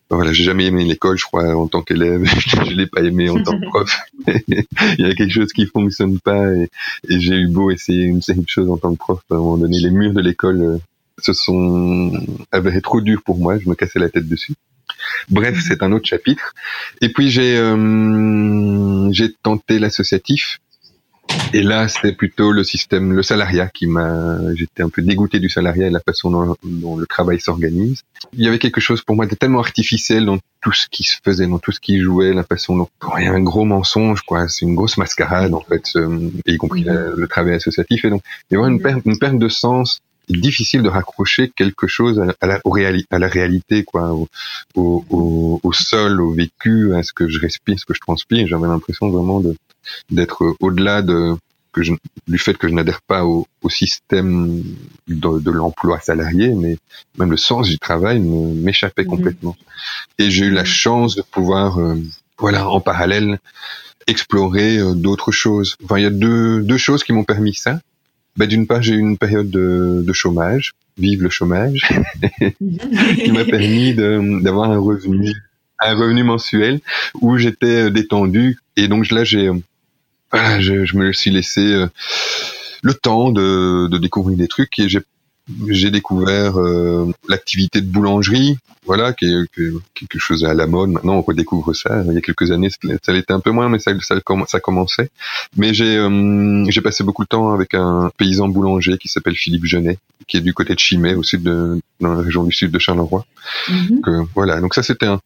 voilà, 0.10 0.34
j'ai 0.34 0.44
jamais 0.44 0.66
aimé 0.66 0.84
l'école, 0.86 1.18
je 1.18 1.26
crois, 1.26 1.56
en 1.56 1.68
tant 1.68 1.82
qu'élève. 1.82 2.24
je 2.38 2.72
l'ai 2.72 2.88
pas 2.88 3.02
aimé 3.02 3.30
en 3.30 3.42
tant 3.42 3.60
que 3.60 3.66
prof. 3.66 4.00
Il 4.28 4.66
y 5.00 5.06
a 5.06 5.14
quelque 5.14 5.34
chose 5.34 5.54
qui 5.54 5.66
fonctionne 5.66 6.20
pas 6.20 6.54
et, 6.54 6.70
et 7.10 7.20
j'ai 7.20 7.36
eu 7.36 7.48
beau 7.48 7.72
essayer 7.72 8.06
une 8.06 8.22
série 8.22 8.42
de 8.42 8.50
choses 8.50 8.70
en 8.70 8.78
tant 8.78 8.92
que 8.94 8.98
prof. 8.98 9.20
À 9.30 9.36
un 9.36 9.38
moment 9.38 9.58
donné, 9.58 9.80
les 9.80 9.92
murs 9.92 10.14
de 10.14 10.22
l'école 10.22 10.62
euh, 10.62 10.78
se 11.20 11.34
sont 11.34 12.12
avérés 12.52 12.82
trop 12.82 13.02
durs 13.02 13.22
pour 13.24 13.38
moi. 13.38 13.58
Je 13.60 13.70
me 13.70 13.76
cassais 13.76 14.00
la 14.00 14.10
tête 14.10 14.28
dessus. 14.28 14.54
Bref, 15.30 15.60
c'est 15.68 15.84
un 15.84 15.92
autre 15.92 16.08
chapitre. 16.08 16.54
Et 17.02 17.10
puis 17.10 17.30
j'ai 17.30 17.58
euh, 17.58 19.12
j'ai 19.12 19.34
tenté 19.44 19.80
l'associatif 19.80 20.60
et 21.54 21.62
là, 21.62 21.88
c'était 21.88 22.12
plutôt 22.12 22.52
le 22.52 22.64
système, 22.64 23.14
le 23.14 23.24
salariat 23.24 23.68
qui 23.68 23.88
m'a, 23.88 24.38
j'étais 24.56 24.84
un 24.84 24.90
peu 24.90 25.02
dégoûté 25.02 25.40
du 25.40 25.50
salariat 25.50 25.88
et 25.88 25.90
de 25.90 25.94
la 25.94 26.02
façon 26.02 26.56
dont, 26.64 26.98
le 26.98 27.06
travail 27.06 27.40
s'organise. 27.40 28.02
Il 28.34 28.44
y 28.44 28.48
avait 28.48 28.60
quelque 28.60 28.82
chose 28.82 29.02
pour 29.02 29.16
moi 29.16 29.26
de 29.26 29.36
tellement 29.36 29.60
artificiel 29.60 30.26
dans 30.26 30.40
tout 30.62 30.74
ce 30.74 30.88
qui 30.90 31.04
se 31.04 31.18
faisait, 31.24 31.48
dans 31.48 31.60
tout 31.60 31.72
ce 31.72 31.80
qui 31.80 32.00
jouait, 32.00 32.34
la 32.34 32.44
façon 32.44 32.76
dont 32.78 32.90
il 33.18 33.26
y 33.26 33.28
avait 33.28 33.38
un 33.38 33.44
gros 33.44 33.66
mensonge, 33.66 34.22
quoi. 34.22 34.48
C'est 34.48 34.66
une 34.66 34.76
grosse 34.76 34.98
mascarade, 34.98 35.54
en 35.54 35.62
fait, 35.62 35.94
y 36.46 36.58
compris 36.58 36.84
le 36.84 37.28
travail 37.28 37.56
associatif. 37.56 38.06
Et 38.06 38.10
donc, 38.10 38.24
il 38.50 38.56
y 38.56 38.58
avait 38.58 38.70
une 38.70 38.82
perte, 38.82 39.02
une 39.06 39.18
perte 39.18 39.38
de 39.38 39.50
sens 39.50 40.02
difficile 40.30 40.84
de 40.84 40.90
raccrocher 40.90 41.52
quelque 41.56 41.88
chose 41.88 42.20
à, 42.20 42.48
la, 42.48 42.60
à 43.10 43.20
la 43.20 43.28
réalité, 43.28 43.84
quoi, 43.84 44.14
au, 44.14 44.28
au, 44.76 45.60
au, 45.64 45.74
sol, 45.74 46.22
au 46.22 46.34
vécu, 46.34 46.94
à 46.96 47.04
ce 47.04 47.14
que 47.14 47.28
je 47.30 47.40
respire, 47.40 47.80
ce 47.80 47.86
que 47.86 47.94
je 47.94 48.02
transpire. 48.02 48.48
J'avais 48.48 48.68
l'impression 48.68 49.10
vraiment 49.10 49.40
de 49.40 49.56
d'être 50.10 50.56
au-delà 50.60 51.02
de 51.02 51.36
que 51.78 51.84
je, 51.84 51.94
du 52.28 52.38
fait 52.40 52.58
que 52.58 52.68
je 52.68 52.74
n'adhère 52.74 53.02
pas 53.02 53.26
au, 53.26 53.48
au 53.62 53.70
système 53.70 54.64
de, 55.08 55.40
de 55.40 55.52
l'emploi 55.52 56.00
salarié, 56.00 56.50
mais 56.50 56.78
même 57.18 57.32
le 57.32 57.38
sens 57.38 57.68
du 57.68 57.78
travail 57.78 58.20
m'échappait 58.20 59.04
mhm. 59.04 59.10
complètement. 59.10 59.56
Et 60.18 60.32
j'ai 60.32 60.46
eu 60.46 60.52
la 60.52 60.66
chance 60.66 61.16
de 61.16 61.22
pouvoir, 61.22 61.80
euh, 61.80 61.96
voilà, 62.40 62.68
en 62.70 62.80
parallèle, 62.80 63.40
explorer 64.08 64.78
euh, 64.78 64.94
d'autres 64.94 65.32
choses. 65.32 65.76
Enfin, 65.84 65.98
il 65.98 66.04
y 66.04 66.08
a 66.08 66.12
deux, 66.12 66.62
deux 66.62 66.78
choses 66.78 67.04
qui 67.04 67.14
m'ont 67.14 67.26
permis 67.26 67.54
ça. 67.54 67.80
Bah, 68.38 68.46
d'une 68.46 68.68
part, 68.68 68.82
j'ai 68.82 68.94
eu 68.94 69.00
une 69.00 69.18
période 69.18 69.50
de, 69.50 70.04
de 70.06 70.14
chômage, 70.14 70.74
vive 70.98 71.24
le 71.24 71.30
chômage, 71.30 71.82
qui 72.60 73.32
m'a 73.32 73.46
permis 73.58 73.94
d'avoir 73.96 74.72
un 74.72 74.78
revenu, 74.78 75.34
un 75.80 75.96
revenu 75.96 76.24
mensuel 76.24 76.80
où 77.22 77.38
j'étais 77.38 77.90
détendu. 77.92 78.58
Et 78.76 78.88
donc 78.88 79.10
là, 79.12 79.24
j'ai 79.24 79.50
voilà, 80.32 80.60
je, 80.60 80.86
je, 80.86 80.98
me 80.98 81.14
suis 81.14 81.32
laissé 81.32 81.62
euh, 81.62 81.88
le 82.82 82.94
temps 82.94 83.32
de, 83.32 83.88
de, 83.88 83.98
découvrir 83.98 84.38
des 84.38 84.48
trucs 84.48 84.78
et 84.80 84.90
j'ai 84.90 85.02
j'ai 85.70 85.92
découvert 85.92 86.60
euh, 86.60 87.10
l'activité 87.30 87.82
de 87.82 87.88
boulangerie, 87.88 88.58
voilà, 88.86 89.14
qui 89.14 89.26
est, 89.26 89.46
quelque 89.94 90.20
chose 90.20 90.44
à 90.44 90.54
la 90.54 90.68
mode. 90.68 90.90
Maintenant, 90.90 91.16
on 91.16 91.22
redécouvre 91.22 91.74
ça. 91.74 92.04
Il 92.06 92.14
y 92.14 92.18
a 92.18 92.22
quelques 92.22 92.52
années, 92.52 92.70
ça 93.02 93.14
l'était 93.14 93.34
un 93.34 93.40
peu 93.40 93.52
moins, 93.52 93.70
mais 93.70 93.80
ça, 93.80 93.92
ça, 94.02 94.16
ça 94.48 94.60
commençait. 94.60 95.10
Mais 95.56 95.74
j'ai 95.74 95.98
euh, 95.98 96.66
j'ai 96.70 96.82
passé 96.82 97.04
beaucoup 97.04 97.24
de 97.24 97.30
temps 97.30 97.54
avec 97.54 97.74
un 97.74 98.12
paysan 98.18 98.50
boulanger 98.50 98.98
qui 98.98 99.08
s'appelle 99.08 99.36
Philippe 99.36 99.66
Genet, 99.66 100.00
qui 100.28 100.38
est 100.38 100.42
du 100.42 100.54
côté 100.54 100.74
de 100.74 100.80
Chimay, 100.80 101.16
au 101.16 101.24
sud 101.24 101.44
de 101.44 101.80
dans 102.00 102.14
la 102.14 102.22
région 102.22 102.44
du 102.44 102.52
sud 102.52 102.72
de 102.72 102.80
Charleroi. 102.80 103.26
Mm 103.70 104.24
voilà, 104.36 104.60
donc 104.60 104.74
ça 104.74 104.84
c'était 104.84 105.06
un 105.06 105.20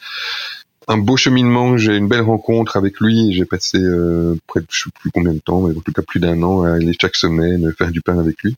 un 0.91 0.98
beau 0.98 1.17
cheminement. 1.17 1.77
J'ai 1.77 1.95
une 1.95 2.07
belle 2.07 2.21
rencontre 2.21 2.77
avec 2.77 3.00
lui. 3.00 3.33
J'ai 3.33 3.45
passé 3.45 3.77
euh, 3.79 4.36
près 4.48 4.60
de 4.60 4.67
je 4.69 4.83
sais 4.83 4.89
plus 5.00 5.12
combien 5.12 5.33
de 5.33 5.39
temps, 5.39 5.62
mais 5.62 5.75
en 5.75 5.81
tout 5.81 5.91
cas 5.91 6.01
plus 6.01 6.19
d'un 6.19 6.41
an 6.43 6.63
à 6.63 6.74
aller 6.74 6.93
chaque 7.00 7.15
semaine 7.15 7.74
faire 7.77 7.91
du 7.91 8.01
pain 8.01 8.19
avec 8.19 8.41
lui. 8.43 8.55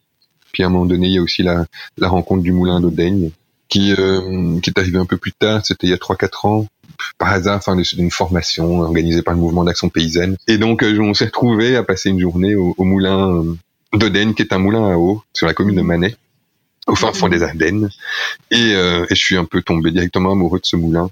Puis 0.51 0.63
à 0.63 0.67
un 0.67 0.69
moment 0.69 0.85
donné, 0.85 1.07
il 1.07 1.13
y 1.13 1.17
a 1.17 1.21
aussi 1.21 1.43
la, 1.43 1.65
la 1.97 2.09
rencontre 2.09 2.43
du 2.43 2.51
moulin 2.51 2.79
d'Audaigne 2.79 3.31
qui 3.69 3.93
euh, 3.97 4.59
qui 4.59 4.69
est 4.69 4.79
arrivé 4.79 4.97
un 4.97 5.05
peu 5.05 5.17
plus 5.17 5.33
tard. 5.33 5.65
C'était 5.65 5.87
il 5.87 5.91
y 5.91 5.93
a 5.93 5.97
trois 5.97 6.15
quatre 6.15 6.45
ans 6.45 6.67
par 7.17 7.31
hasard, 7.31 7.57
enfin 7.57 7.75
d'une 7.75 8.11
formation 8.11 8.81
organisée 8.81 9.21
par 9.21 9.33
le 9.33 9.39
mouvement 9.39 9.63
d'action 9.63 9.89
paysanne. 9.89 10.37
Et 10.47 10.57
donc 10.57 10.83
euh, 10.83 10.99
on 10.99 11.13
s'est 11.13 11.25
retrouvé 11.25 11.75
à 11.75 11.83
passer 11.83 12.09
une 12.09 12.19
journée 12.19 12.55
au, 12.55 12.75
moulin 12.83 13.29
euh, 13.29 13.57
d'Audaigne, 13.93 14.33
qui 14.33 14.41
est 14.41 14.53
un 14.53 14.59
moulin 14.59 14.91
à 14.91 14.97
eau 14.97 15.23
sur 15.33 15.47
la 15.47 15.53
commune 15.53 15.75
de 15.75 15.81
Manet. 15.81 16.15
au 16.87 16.95
fin 16.95 17.13
fond 17.13 17.29
des 17.29 17.43
Ardennes. 17.43 17.89
Et, 18.51 18.73
euh, 18.73 19.05
et, 19.09 19.15
je 19.15 19.23
suis 19.23 19.37
un 19.37 19.45
peu 19.45 19.61
tombé 19.61 19.91
directement 19.91 20.31
amoureux 20.31 20.59
de 20.59 20.65
ce 20.65 20.75
moulin. 20.75 21.09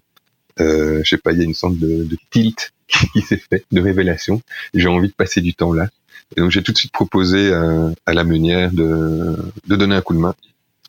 Euh, 0.61 1.01
je 1.03 1.09
sais 1.09 1.17
pas, 1.17 1.31
il 1.31 1.39
y 1.39 1.41
a 1.41 1.45
une 1.45 1.53
sorte 1.53 1.77
de, 1.77 2.03
de 2.03 2.17
tilt 2.29 2.71
qui 3.13 3.21
s'est 3.21 3.41
fait, 3.49 3.65
de 3.71 3.81
révélation. 3.81 4.41
J'ai 4.73 4.87
envie 4.87 5.09
de 5.09 5.13
passer 5.13 5.41
du 5.41 5.53
temps 5.53 5.73
là. 5.73 5.89
Et 6.37 6.41
donc 6.41 6.51
j'ai 6.51 6.63
tout 6.63 6.71
de 6.71 6.77
suite 6.77 6.93
proposé 6.93 7.53
à, 7.53 7.91
à 8.05 8.13
la 8.13 8.23
meunière 8.23 8.71
de, 8.71 9.35
de 9.67 9.75
donner 9.75 9.95
un 9.95 10.01
coup 10.01 10.13
de 10.13 10.19
main. 10.19 10.35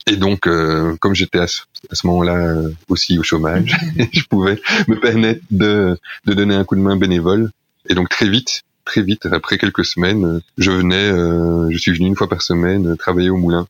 Et 0.07 0.17
donc, 0.17 0.47
euh, 0.47 0.97
comme 1.01 1.15
j'étais 1.15 1.39
à 1.39 1.47
ce, 1.47 1.63
ce 1.91 2.07
moment-là 2.09 2.35
euh, 2.37 2.71
aussi 2.89 3.19
au 3.19 3.23
chômage, 3.23 3.77
je 4.13 4.23
pouvais 4.25 4.61
me 4.89 4.99
permettre 4.99 5.43
de, 5.51 5.99
de 6.27 6.35
donner 6.35 6.55
un 6.55 6.65
coup 6.65 6.77
de 6.77 6.81
main 6.81 6.97
bénévole. 6.97 7.51
Et 7.89 7.95
donc 7.95 8.09
très 8.09 8.29
vite, 8.29 8.63
très 8.85 9.03
vite, 9.03 9.27
après 9.27 9.59
quelques 9.59 9.85
semaines, 9.85 10.41
je 10.59 10.71
venais, 10.71 11.11
euh, 11.11 11.69
je 11.71 11.79
suis 11.79 11.93
venu 11.93 12.07
une 12.07 12.17
fois 12.17 12.29
par 12.29 12.43
semaine 12.43 12.97
travailler 12.97 13.31
au 13.31 13.37
moulin. 13.37 13.67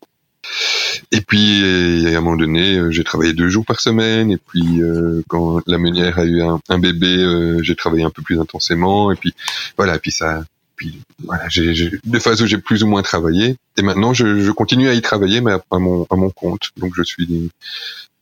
Et 1.13 1.21
puis, 1.21 1.63
à 2.07 2.19
un 2.19 2.21
moment 2.21 2.37
donné, 2.37 2.81
j'ai 2.91 3.05
travaillé 3.05 3.35
deux 3.35 3.49
jours 3.49 3.67
par 3.67 3.81
semaine. 3.81 4.31
Et 4.31 4.39
puis, 4.39 4.81
quand 5.29 5.61
la 5.67 5.79
meunière 5.79 6.19
a 6.19 6.25
eu 6.25 6.43
un, 6.43 6.59
un 6.69 6.79
bébé, 6.79 7.61
j'ai 7.63 7.77
travaillé 7.77 8.03
un 8.03 8.11
peu 8.11 8.23
plus 8.23 8.41
intensément. 8.41 9.13
Et 9.13 9.17
puis, 9.17 9.35
voilà. 9.77 9.97
Et 9.97 9.99
puis 9.99 10.11
ça, 10.11 10.43
puis 10.77 11.01
voilà, 11.25 11.49
j'ai 11.49 11.91
des 12.05 12.21
phases 12.21 12.43
où 12.43 12.47
j'ai 12.47 12.59
plus 12.59 12.83
ou 12.83 12.87
moins 12.87 13.03
travaillé. 13.03 13.57
Et 13.77 13.83
maintenant, 13.83 14.13
je, 14.13 14.41
je, 14.41 14.51
continue 14.51 14.89
à 14.89 14.95
y 14.95 15.03
travailler, 15.03 15.41
mais 15.41 15.53
à, 15.53 15.79
mon, 15.79 16.07
à 16.11 16.17
mon 16.17 16.31
compte. 16.31 16.71
Donc, 16.77 16.95
je 16.97 17.03
suis, 17.03 17.51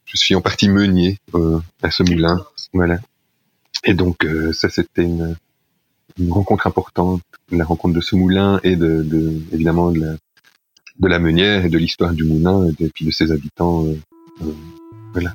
je 0.04 0.16
suis 0.16 0.34
en 0.34 0.40
partie 0.40 0.68
meunier 0.68 1.18
euh, 1.34 1.58
à 1.82 1.90
ce 1.90 2.02
moulin. 2.02 2.44
Voilà. 2.72 2.98
Et 3.84 3.94
donc, 3.94 4.24
euh, 4.24 4.52
ça, 4.52 4.68
c'était 4.68 5.02
une, 5.02 5.36
une, 6.18 6.32
rencontre 6.32 6.66
importante, 6.66 7.22
la 7.50 7.64
rencontre 7.64 7.94
de 7.94 8.00
ce 8.00 8.14
moulin 8.14 8.60
et 8.62 8.76
de, 8.76 9.02
de 9.02 9.40
évidemment 9.52 9.90
de 9.90 10.00
la, 10.00 10.12
de 11.00 11.08
la 11.08 11.18
meunière 11.18 11.64
et 11.64 11.70
de 11.70 11.78
l'histoire 11.78 12.12
du 12.12 12.24
moulin 12.24 12.68
et, 12.78 12.88
puis 12.88 13.04
de 13.04 13.10
ses 13.10 13.32
habitants. 13.32 13.84
Euh, 13.86 13.96
euh 14.42 14.52
voilà. 15.12 15.32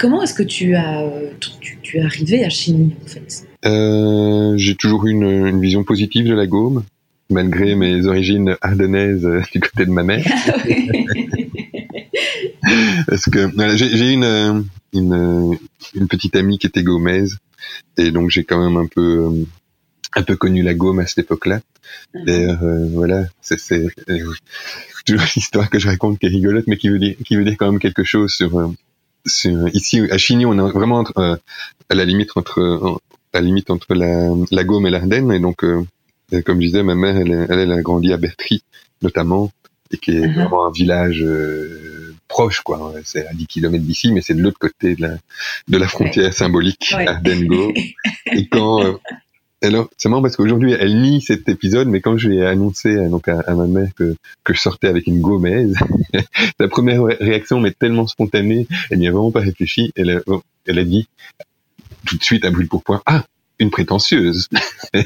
Comment 0.00 0.22
est-ce 0.22 0.34
que 0.34 0.42
tu 0.42 0.74
as, 0.74 1.04
tu, 1.60 1.78
tu, 1.82 1.98
es 1.98 2.02
arrivé 2.02 2.44
à 2.44 2.48
Chigny 2.48 2.96
en 3.04 3.06
fait? 3.06 3.46
Euh, 3.66 4.54
J'ai 4.56 4.74
toujours 4.74 5.06
eu 5.06 5.10
une, 5.10 5.46
une, 5.46 5.60
vision 5.60 5.84
positive 5.84 6.26
de 6.26 6.34
la 6.34 6.46
Gaume, 6.46 6.84
malgré 7.28 7.74
mes 7.74 8.06
origines 8.06 8.56
ardennaises 8.62 9.26
euh, 9.26 9.42
du 9.52 9.60
côté 9.60 9.84
de 9.84 9.90
ma 9.90 10.02
mère. 10.02 10.24
Parce 13.06 13.26
que 13.26 13.50
j'ai 13.76 14.12
une, 14.12 14.24
euh, 14.24 14.62
une, 14.94 15.58
une 15.94 16.08
petite 16.08 16.34
amie 16.34 16.58
qui 16.58 16.66
était 16.66 16.82
gaumaise, 16.82 17.36
et 17.98 18.10
donc 18.10 18.30
j'ai 18.30 18.44
quand 18.44 18.62
même 18.62 18.78
un 18.78 18.86
peu 18.86 19.44
un 20.16 20.22
peu 20.22 20.34
connu 20.34 20.62
la 20.62 20.74
Gaume 20.74 20.98
à 20.98 21.06
cette 21.06 21.18
époque-là. 21.18 21.60
D'ailleurs, 22.14 22.64
euh, 22.64 22.88
voilà, 22.92 23.26
c'est 23.42 23.58
toujours 25.06 25.26
l'histoire 25.36 25.70
que 25.70 25.78
je 25.78 25.86
raconte 25.88 26.18
qui 26.18 26.26
est 26.26 26.30
rigolote, 26.30 26.64
mais 26.66 26.78
qui 26.78 26.88
veut 26.88 26.98
dire 26.98 27.14
qui 27.24 27.36
veut 27.36 27.44
dire 27.44 27.56
quand 27.58 27.70
même 27.70 27.80
quelque 27.80 28.04
chose 28.04 28.32
sur 28.32 28.72
ici 29.26 30.00
à 30.10 30.18
Chigny, 30.18 30.46
on 30.46 30.54
est 30.54 30.72
vraiment 30.72 31.04
euh, 31.16 31.36
à 31.88 31.94
la 31.94 32.04
limite 32.04 32.30
entre 32.36 33.00
à 33.32 33.40
la 33.40 33.46
limite 33.46 33.70
entre 33.70 33.94
la, 33.94 34.28
la 34.50 34.64
Gaume 34.64 34.86
et 34.86 34.90
l'Ardenne. 34.90 35.32
Et 35.32 35.40
donc, 35.40 35.64
euh, 35.64 35.84
comme 36.44 36.60
je 36.60 36.66
disais, 36.66 36.82
ma 36.82 36.94
mère, 36.94 37.16
elle, 37.16 37.46
elle, 37.48 37.58
elle, 37.58 37.72
a 37.72 37.82
grandi 37.82 38.12
à 38.12 38.16
Bertry, 38.16 38.62
notamment, 39.02 39.50
et 39.92 39.98
qui 39.98 40.12
est 40.12 40.20
uh-huh. 40.20 40.34
vraiment 40.34 40.66
un 40.66 40.72
village 40.72 41.22
euh, 41.22 42.14
proche, 42.28 42.60
quoi. 42.60 42.92
C'est 43.04 43.26
à 43.26 43.32
10 43.32 43.46
km 43.46 43.84
d'ici, 43.84 44.12
mais 44.12 44.20
c'est 44.20 44.34
de 44.34 44.42
l'autre 44.42 44.58
côté 44.58 44.94
de 44.94 45.02
la, 45.02 45.16
de 45.68 45.78
la 45.78 45.88
frontière 45.88 46.26
ouais. 46.26 46.32
symbolique, 46.32 46.94
ouais. 46.96 47.06
Ardenne-Gaume. 47.06 47.74
et 48.32 48.48
quand, 48.48 48.84
euh, 48.84 48.92
alors, 49.62 49.90
c'est 49.98 50.08
marrant 50.08 50.22
parce 50.22 50.36
qu'aujourd'hui, 50.36 50.72
elle 50.72 51.02
nie 51.02 51.20
cet 51.20 51.48
épisode, 51.48 51.86
mais 51.88 52.00
quand 52.00 52.16
je 52.16 52.28
lui 52.28 52.38
ai 52.38 52.46
annoncé 52.46 52.96
donc, 53.08 53.28
à, 53.28 53.42
ma 53.54 53.66
mère 53.66 53.88
que, 53.94 54.16
que 54.42 54.54
je 54.54 54.60
sortais 54.60 54.88
avec 54.88 55.06
une 55.06 55.20
gommaise, 55.20 55.74
sa 56.60 56.68
première 56.68 57.02
réaction 57.04 57.60
m'est 57.60 57.78
tellement 57.78 58.06
spontanée, 58.06 58.66
elle 58.90 59.00
n'y 59.00 59.08
a 59.08 59.12
vraiment 59.12 59.30
pas 59.30 59.40
réfléchi, 59.40 59.92
elle 59.96 60.10
a, 60.10 60.20
elle 60.66 60.78
a 60.78 60.84
dit 60.84 61.08
tout 62.06 62.16
de 62.16 62.22
suite 62.22 62.44
à 62.46 62.50
brûle 62.50 62.68
pour 62.68 62.82
point, 62.82 63.02
ah, 63.04 63.26
une 63.58 63.70
prétentieuse. 63.70 64.48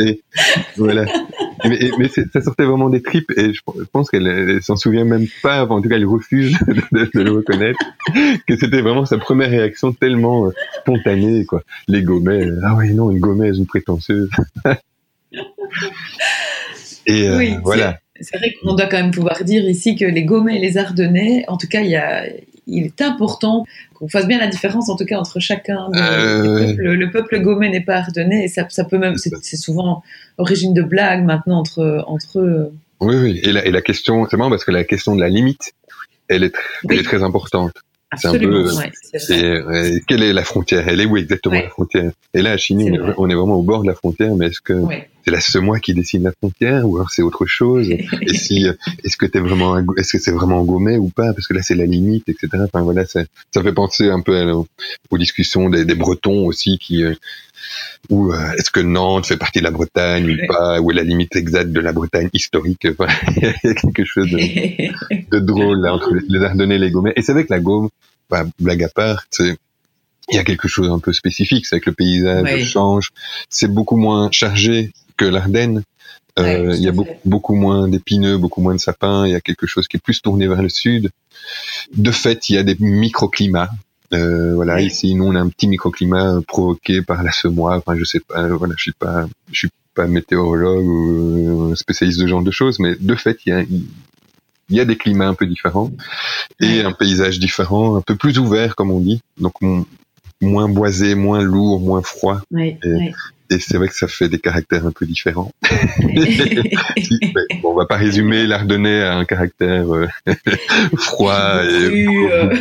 et 0.00 0.20
voilà. 0.76 1.04
Mais, 1.64 1.90
mais 1.98 2.08
ça 2.08 2.40
sortait 2.42 2.64
vraiment 2.64 2.90
des 2.90 3.02
tripes 3.02 3.30
et 3.36 3.52
je 3.52 3.60
pense 3.92 4.10
qu'elle 4.10 4.62
s'en 4.62 4.76
souvient 4.76 5.04
même 5.04 5.26
pas, 5.42 5.66
en 5.66 5.80
tout 5.80 5.88
cas 5.88 5.96
elle 5.96 6.04
refuse 6.04 6.58
de, 6.92 7.10
de 7.14 7.20
le 7.22 7.32
reconnaître, 7.32 7.78
que 8.46 8.56
c'était 8.56 8.82
vraiment 8.82 9.06
sa 9.06 9.18
première 9.18 9.50
réaction 9.50 9.92
tellement 9.92 10.46
euh, 10.46 10.50
spontanée, 10.80 11.44
quoi. 11.44 11.62
Les 11.88 12.02
gommets, 12.02 12.46
ah 12.64 12.74
oui, 12.76 12.92
non, 12.94 13.10
une 13.10 13.20
gommaise, 13.20 13.58
une 13.58 13.66
prétentieuse. 13.66 14.28
et 17.06 17.28
euh, 17.28 17.38
oui, 17.38 17.56
voilà. 17.62 17.98
C'est 18.20 18.38
vrai 18.38 18.54
qu'on 18.62 18.74
doit 18.74 18.86
quand 18.86 18.98
même 18.98 19.10
pouvoir 19.10 19.42
dire 19.42 19.68
ici 19.68 19.96
que 19.96 20.04
les 20.04 20.24
Gommets 20.24 20.56
et 20.56 20.60
les 20.60 20.78
Ardennais, 20.78 21.44
en 21.48 21.56
tout 21.56 21.66
cas, 21.66 21.80
il 21.80 21.90
y 21.90 21.96
a, 21.96 22.24
il 22.66 22.84
est 22.84 23.02
important 23.02 23.66
qu'on 23.94 24.08
fasse 24.08 24.26
bien 24.26 24.38
la 24.38 24.46
différence, 24.46 24.88
en 24.88 24.96
tout 24.96 25.04
cas, 25.04 25.18
entre 25.18 25.40
chacun 25.40 25.88
euh... 25.94 26.66
peuples. 26.66 26.82
Le 26.82 27.10
peuple 27.10 27.40
gomet 27.40 27.70
n'est 27.70 27.84
pas 27.84 27.96
ardennais, 27.96 28.44
et 28.44 28.48
ça, 28.48 28.66
ça 28.68 28.84
peut 28.84 28.98
même, 28.98 29.16
c'est 29.16 29.56
souvent 29.56 30.02
origine 30.38 30.74
de 30.74 30.82
blague 30.82 31.24
maintenant 31.24 31.58
entre, 31.58 32.04
entre 32.06 32.40
eux. 32.40 32.72
Oui, 33.00 33.16
oui. 33.16 33.40
Et 33.42 33.52
la, 33.52 33.64
et 33.64 33.70
la 33.70 33.82
question, 33.82 34.26
c'est 34.30 34.36
marrant 34.36 34.50
parce 34.50 34.64
que 34.64 34.70
la 34.70 34.84
question 34.84 35.14
de 35.14 35.20
la 35.20 35.28
limite, 35.28 35.72
elle 36.28 36.44
est, 36.44 36.54
oui. 36.84 36.94
elle 36.94 37.00
est 37.00 37.04
très 37.04 37.22
importante. 37.22 37.72
C'est 38.16 38.28
un 38.28 38.38
peu, 38.38 38.74
ouais, 38.74 38.92
c'est 39.18 39.44
euh, 39.44 39.98
quelle 40.06 40.22
est 40.22 40.32
la 40.32 40.44
frontière? 40.44 40.86
Elle 40.88 41.00
est 41.00 41.06
où 41.06 41.16
exactement 41.16 41.56
ouais. 41.56 41.64
la 41.64 41.70
frontière? 41.70 42.12
Et 42.34 42.42
là, 42.42 42.52
à 42.52 42.56
Chine, 42.56 42.80
on 42.80 42.94
est, 42.94 43.14
on 43.16 43.30
est, 43.30 43.34
vraiment 43.34 43.56
au 43.56 43.62
bord 43.62 43.82
de 43.82 43.88
la 43.88 43.94
frontière, 43.94 44.34
mais 44.34 44.46
est-ce 44.46 44.60
que 44.60 44.72
ouais. 44.72 45.08
c'est 45.24 45.30
la 45.30 45.40
semois 45.40 45.80
qui 45.80 45.94
dessine 45.94 46.24
la 46.24 46.32
frontière 46.32 46.88
ou 46.88 46.96
alors 46.96 47.10
c'est 47.10 47.22
autre 47.22 47.46
chose? 47.46 47.88
Et 48.22 48.34
si, 48.34 48.66
est-ce 49.04 49.16
que 49.16 49.26
t'es 49.26 49.40
vraiment, 49.40 49.78
est-ce 49.96 50.16
que 50.16 50.22
c'est 50.22 50.32
vraiment 50.32 50.62
gommé 50.64 50.96
ou 50.96 51.08
pas? 51.08 51.32
Parce 51.32 51.46
que 51.46 51.54
là, 51.54 51.62
c'est 51.62 51.74
la 51.74 51.86
limite, 51.86 52.28
etc. 52.28 52.48
Enfin 52.64 52.82
voilà, 52.82 53.04
ça, 53.06 53.22
ça 53.52 53.62
fait 53.62 53.72
penser 53.72 54.08
un 54.08 54.20
peu 54.20 54.36
à, 54.36 54.54
aux 54.54 55.18
discussions 55.18 55.70
des, 55.70 55.84
des, 55.84 55.94
Bretons 55.94 56.46
aussi 56.46 56.78
qui 56.78 57.04
euh, 57.04 57.14
ou 58.10 58.32
euh, 58.32 58.52
est-ce 58.52 58.70
que 58.70 58.80
Nantes 58.80 59.26
fait 59.26 59.36
partie 59.36 59.60
de 59.60 59.64
la 59.64 59.70
Bretagne 59.70 60.30
ou 60.30 60.46
pas, 60.46 60.80
ou 60.80 60.90
est 60.90 60.94
la 60.94 61.02
limite 61.02 61.36
exacte 61.36 61.70
de 61.70 61.80
la 61.80 61.92
Bretagne 61.92 62.28
historique? 62.32 62.86
Enfin, 62.98 63.12
Il 63.36 63.42
y 63.42 63.68
a 63.68 63.74
quelque 63.74 64.04
chose 64.04 64.30
de, 64.30 65.30
de 65.30 65.38
drôle 65.38 65.80
là, 65.80 65.94
entre 65.94 66.14
les 66.28 66.42
Ardennais 66.42 66.76
et 66.76 66.78
les 66.78 66.90
Gaumais. 66.90 67.12
Et 67.16 67.22
c'est 67.22 67.32
vrai 67.32 67.44
que 67.44 67.52
la 67.52 67.60
Gaume, 67.60 67.88
bah, 68.30 68.44
blague 68.60 68.82
à 68.82 68.88
part, 68.88 69.24
il 69.40 70.36
y 70.36 70.38
a 70.38 70.44
quelque 70.44 70.68
chose 70.68 70.90
un 70.90 70.98
peu 70.98 71.12
spécifique, 71.12 71.66
c'est 71.66 71.80
que 71.80 71.90
le 71.90 71.94
paysage 71.94 72.64
change, 72.64 73.10
c'est 73.48 73.68
beaucoup 73.68 73.96
moins 73.96 74.28
chargé 74.32 74.92
que 75.16 75.24
l'Ardenne. 75.24 75.82
Euh, 76.38 76.68
ouais, 76.68 76.76
il 76.76 76.82
y 76.82 76.88
a 76.88 76.92
beaucoup, 76.92 77.14
beaucoup 77.24 77.54
moins 77.54 77.86
d'épineux, 77.86 78.38
beaucoup 78.38 78.60
moins 78.60 78.74
de 78.74 78.80
sapins. 78.80 79.26
Il 79.26 79.32
y 79.32 79.36
a 79.36 79.40
quelque 79.40 79.66
chose 79.66 79.86
qui 79.86 79.98
est 79.98 80.00
plus 80.00 80.20
tourné 80.20 80.48
vers 80.48 80.62
le 80.62 80.68
sud. 80.68 81.10
De 81.94 82.10
fait, 82.10 82.48
il 82.48 82.56
y 82.56 82.58
a 82.58 82.64
des 82.64 82.76
microclimats 82.80 83.70
euh, 84.12 84.54
voilà, 84.54 84.76
oui. 84.76 84.86
ici, 84.86 85.14
nous, 85.14 85.24
on 85.24 85.34
a 85.34 85.40
un 85.40 85.48
petit 85.48 85.66
microclimat 85.66 86.40
provoqué 86.46 87.02
par 87.02 87.22
la 87.22 87.32
semois. 87.32 87.76
Enfin, 87.76 87.96
je 87.96 88.04
sais 88.04 88.20
pas, 88.20 88.48
voilà, 88.48 88.74
je 88.76 88.82
suis 88.82 88.92
pas, 88.92 89.26
je 89.50 89.58
suis 89.58 89.70
pas 89.94 90.06
météorologue 90.06 90.84
ou 90.84 91.74
spécialiste 91.76 92.18
de 92.18 92.24
ce 92.24 92.28
genre 92.28 92.42
de 92.42 92.50
choses, 92.50 92.78
mais 92.78 92.94
de 92.98 93.14
fait, 93.14 93.38
il 93.46 93.50
y 93.50 93.52
a, 93.52 93.62
il 93.62 94.76
y 94.76 94.80
a 94.80 94.84
des 94.84 94.96
climats 94.96 95.28
un 95.28 95.34
peu 95.34 95.46
différents 95.46 95.90
et 96.60 96.82
un 96.82 96.92
paysage 96.92 97.38
différent, 97.38 97.96
un 97.96 98.00
peu 98.00 98.16
plus 98.16 98.38
ouvert, 98.38 98.76
comme 98.76 98.90
on 98.90 99.00
dit. 99.00 99.20
Donc, 99.38 99.54
moins 100.40 100.68
boisé, 100.68 101.14
moins 101.14 101.42
lourd, 101.42 101.80
moins 101.80 102.02
froid. 102.02 102.40
Oui, 102.50 102.76
et, 102.82 102.88
oui. 102.88 103.12
Et 103.50 103.58
c'est 103.58 103.76
vrai 103.76 103.88
que 103.88 103.94
ça 103.94 104.08
fait 104.08 104.28
des 104.28 104.38
caractères 104.38 104.86
un 104.86 104.90
peu 104.90 105.06
différents. 105.06 105.52
bon, 107.62 107.70
on 107.70 107.74
va 107.74 107.86
pas 107.86 107.96
résumer 107.96 108.46
l'Ardennais 108.46 109.02
à 109.02 109.16
un 109.16 109.24
caractère 109.24 109.94
euh, 109.94 110.08
froid 110.96 111.62
et 111.64 112.06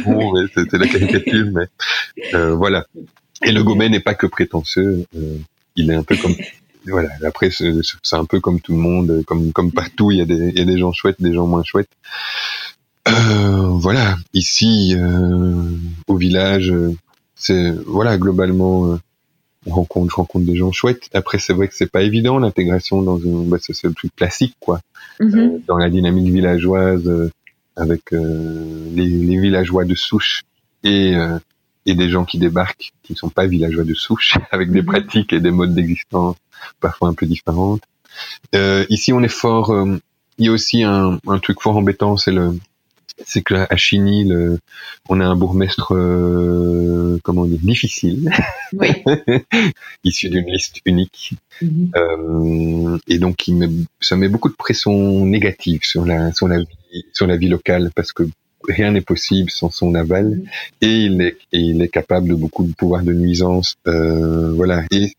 bon, 0.06 0.38
euh... 0.38 0.48
c'est 0.56 0.74
la 0.74 0.88
caricature, 0.88 1.48
mais 1.54 1.65
euh, 2.34 2.54
voilà. 2.56 2.86
Et 3.43 3.52
le 3.52 3.63
Gomet 3.63 3.89
n'est 3.89 4.00
pas 4.00 4.13
que 4.13 4.28
prétentieux, 4.28 5.06
euh, 5.15 5.38
il 5.76 5.89
est 5.89 5.96
un 5.96 6.04
peu 6.04 6.15
comme 6.17 6.36
voilà. 6.86 7.10
Après, 7.26 7.50
c'est 7.50 8.15
un 8.15 8.26
peu 8.26 8.39
comme 8.39 8.60
tout 8.60 8.74
le 8.74 8.80
monde, 8.80 9.24
comme 9.26 9.54
comme 9.54 9.72
partout, 9.72 10.12
il 10.12 10.17
y 10.17 10.22
a 10.22 10.26
des 10.26 10.50
il 10.50 10.60
y 10.60 10.62
a 10.62 10.65
des 10.65 10.78
gens 10.78 10.91
chouettes, 10.91 11.22
des 11.22 11.34
gens 11.34 11.48
moins 11.48 11.63
chouettes. 11.63 11.89
Euh, 13.08 13.67
voilà. 13.67 14.17
Ici, 14.34 14.96
euh, 14.98 15.78
au 16.08 16.15
village, 16.15 16.74
c'est 17.36 17.72
voilà 17.86 18.17
globalement. 18.17 18.98
On 19.65 19.71
rencontre, 19.71 20.12
je 20.12 20.15
rencontre 20.15 20.45
des 20.45 20.56
gens 20.56 20.71
chouettes. 20.71 21.10
Après, 21.13 21.39
c'est 21.39 21.54
vrai 21.54 21.67
que 21.67 21.76
c'est 21.76 21.91
pas 21.91 22.02
évident 22.04 22.39
l'intégration 22.39 23.02
dans 23.02 23.17
une, 23.17 23.49
bah, 23.49 23.58
c'est 23.60 23.84
le 23.84 23.93
truc 23.93 24.15
classique, 24.15 24.56
quoi. 24.60 24.82
Mm-hmm. 25.19 25.65
dans 25.67 25.78
la 25.78 25.89
dynamique 25.89 26.34
villageoise, 26.34 27.32
avec 27.76 28.12
les, 28.12 29.06
les, 29.06 29.39
villageois 29.39 29.86
de 29.86 29.95
souche 29.95 30.41
et 30.84 31.15
et 31.86 31.95
des 31.95 32.10
gens 32.10 32.26
qui 32.26 32.38
débarquent, 32.38 32.91
qui 33.04 33.13
ne 33.13 33.17
sont 33.17 33.30
pas 33.30 33.45
villageois 33.45 33.84
de 33.84 33.93
souche, 33.93 34.38
avec 34.52 34.71
des 34.71 34.84
pratiques 34.84 35.34
et 35.34 35.39
des 35.39 35.52
modes 35.52 35.73
d'existence 35.73 36.36
parfois 36.80 37.10
un 37.10 37.13
peu 37.13 37.26
différentes. 37.26 37.82
Euh, 38.56 38.86
ici, 38.89 39.12
on 39.12 39.21
est 39.21 39.28
fort. 39.28 39.71
Euh, 39.71 39.97
il 40.38 40.45
y 40.45 40.49
a 40.49 40.52
aussi 40.52 40.84
un, 40.84 41.19
un 41.28 41.39
truc 41.39 41.62
fort 41.62 41.78
embêtant, 41.78 42.17
c'est 42.17 42.32
le, 42.32 42.58
c'est 43.26 43.42
que 43.42 43.56
à 43.56 43.76
Chigny, 43.76 44.26
le, 44.26 44.60
on 45.10 45.20
a 45.20 45.26
un 45.26 45.36
bourgmestre, 45.36 45.94
euh, 45.96 47.18
comment 47.24 47.46
dire, 47.46 47.60
difficile, 47.62 48.32
oui. 48.74 48.90
issu 50.04 50.30
d'une 50.30 50.48
liste 50.48 50.78
unique, 50.86 51.34
mm-hmm. 51.62 51.92
euh, 51.96 52.98
et 53.08 53.20
donc 53.20 53.48
il 53.48 53.56
met, 53.56 53.70
ça 54.00 54.16
met 54.16 54.30
beaucoup 54.30 54.50
de 54.50 54.56
pression 54.56 55.26
négative 55.26 55.82
sur 55.84 56.06
la 56.06 56.32
sur 56.34 56.48
la 56.48 56.60
vie 56.60 57.06
sur 57.14 57.28
la 57.28 57.38
vie 57.38 57.48
locale 57.48 57.92
parce 57.96 58.14
que 58.14 58.24
rien 58.68 58.92
n'est 58.92 59.02
possible 59.02 59.50
sans 59.50 59.70
son 59.70 59.96
aval 59.96 60.26
mm. 60.26 60.44
et 60.82 60.98
il 61.06 61.22
est, 61.22 61.38
et 61.52 61.60
il 61.60 61.82
est 61.82 61.90
capable 61.90 62.30
de 62.30 62.36
beaucoup 62.36 62.64
de 62.64 62.74
pouvoir 62.74 63.04
de 63.04 63.14
nuisance 63.14 63.76
euh, 63.88 64.52
voilà 64.54 64.84
et 64.92 65.14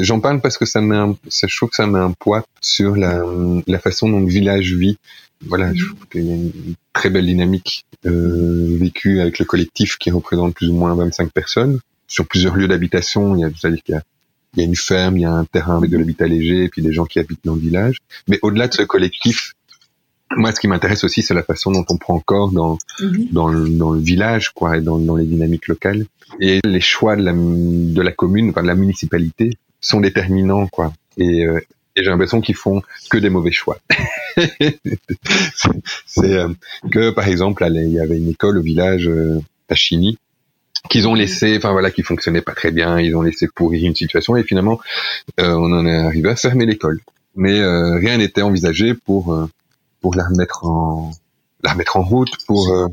j'en 0.00 0.20
parle 0.20 0.40
parce 0.40 0.58
que 0.58 0.66
ça 0.66 0.80
met 0.80 0.96
un, 0.96 1.16
ça, 1.28 1.46
je 1.46 1.56
trouve 1.56 1.70
que 1.70 1.76
ça 1.76 1.86
met 1.86 1.98
un 1.98 2.12
poids 2.12 2.44
sur 2.60 2.96
la, 2.96 3.22
la 3.66 3.78
façon 3.78 4.08
dont 4.08 4.20
le 4.20 4.26
village 4.26 4.74
vit 4.74 4.98
voilà 5.46 5.72
je 5.74 5.86
trouve 5.86 6.06
qu'il 6.08 6.26
y 6.26 6.30
a 6.30 6.34
une 6.34 6.52
très 6.92 7.10
belle 7.10 7.26
dynamique 7.26 7.84
euh, 8.06 8.76
vécue 8.78 9.20
avec 9.20 9.38
le 9.38 9.44
collectif 9.44 9.96
qui 9.98 10.10
représente 10.10 10.54
plus 10.54 10.68
ou 10.68 10.74
moins 10.74 10.94
25 10.94 11.30
personnes 11.32 11.80
sur 12.08 12.26
plusieurs 12.26 12.56
lieux 12.56 12.68
d'habitation 12.68 13.36
il 13.36 13.40
y 13.40 13.44
a 13.44 13.50
c'est-à-dire 13.50 13.82
qu'il 13.82 13.94
y 13.94 13.98
a 13.98 14.02
il 14.56 14.60
y 14.60 14.62
a 14.62 14.66
une 14.66 14.76
ferme, 14.76 15.18
il 15.18 15.22
y 15.22 15.24
a 15.26 15.32
un 15.32 15.44
terrain 15.44 15.76
avec 15.76 15.90
de 15.90 15.98
l'habitat 15.98 16.26
léger, 16.26 16.64
et 16.64 16.68
puis 16.68 16.82
des 16.82 16.92
gens 16.92 17.04
qui 17.04 17.18
habitent 17.18 17.44
dans 17.44 17.54
le 17.54 17.60
village. 17.60 17.98
Mais 18.26 18.38
au-delà 18.42 18.68
de 18.68 18.74
ce 18.74 18.82
collectif, 18.82 19.52
moi, 20.30 20.50
ce 20.52 20.60
qui 20.60 20.66
m'intéresse 20.66 21.04
aussi, 21.04 21.22
c'est 21.22 21.34
la 21.34 21.42
façon 21.42 21.70
dont 21.70 21.84
on 21.88 21.96
prend 21.98 22.18
corps 22.20 22.50
dans 22.50 22.78
mhm. 23.00 23.28
dans, 23.30 23.48
le, 23.48 23.68
dans 23.68 23.90
le 23.90 24.00
village, 24.00 24.50
quoi, 24.50 24.78
et 24.78 24.80
dans, 24.80 24.98
dans 24.98 25.16
les 25.16 25.26
dynamiques 25.26 25.68
locales. 25.68 26.06
Et 26.40 26.60
les 26.64 26.80
choix 26.80 27.16
de 27.16 27.22
la, 27.22 27.32
de 27.32 28.02
la 28.02 28.12
commune, 28.12 28.50
enfin 28.50 28.62
de 28.62 28.66
la 28.66 28.74
municipalité, 28.74 29.56
sont 29.80 30.00
déterminants, 30.00 30.66
quoi. 30.66 30.92
Et, 31.16 31.46
euh, 31.46 31.60
et 31.96 32.04
j'ai 32.04 32.10
l'impression 32.10 32.40
qu'ils 32.40 32.54
font 32.54 32.82
que 33.10 33.18
des 33.18 33.30
mauvais 33.30 33.52
choix. 33.52 33.78
c'est 36.06 36.34
euh, 36.34 36.48
que, 36.90 37.10
par 37.10 37.26
exemple, 37.26 37.66
il 37.68 37.90
y 37.90 38.00
avait 38.00 38.18
une 38.18 38.28
école 38.28 38.58
au 38.58 38.62
village 38.62 39.08
euh, 39.08 39.40
Chigny 39.74 40.18
qu'ils 40.88 41.08
ont 41.08 41.14
laissé, 41.14 41.56
enfin 41.56 41.72
voilà, 41.72 41.90
qui 41.90 42.02
fonctionnait 42.02 42.42
pas 42.42 42.54
très 42.54 42.70
bien, 42.70 43.00
ils 43.00 43.16
ont 43.16 43.22
laissé 43.22 43.48
pourrir 43.52 43.84
une 43.84 43.96
situation 43.96 44.36
et 44.36 44.44
finalement, 44.44 44.78
euh, 45.40 45.52
on 45.52 45.72
en 45.72 45.86
est 45.86 45.96
arrivé 45.96 46.28
à 46.28 46.36
fermer 46.36 46.66
l'école. 46.66 47.00
Mais 47.34 47.58
euh, 47.58 47.96
rien 47.96 48.18
n'était 48.18 48.42
envisagé 48.42 48.94
pour 48.94 49.34
euh, 49.34 49.46
pour 50.00 50.14
la 50.14 50.24
remettre 50.24 50.64
en 50.64 51.10
la 51.62 51.72
remettre 51.72 51.96
en 51.96 52.02
route 52.02 52.30
pour 52.46 52.70
euh, 52.72 52.86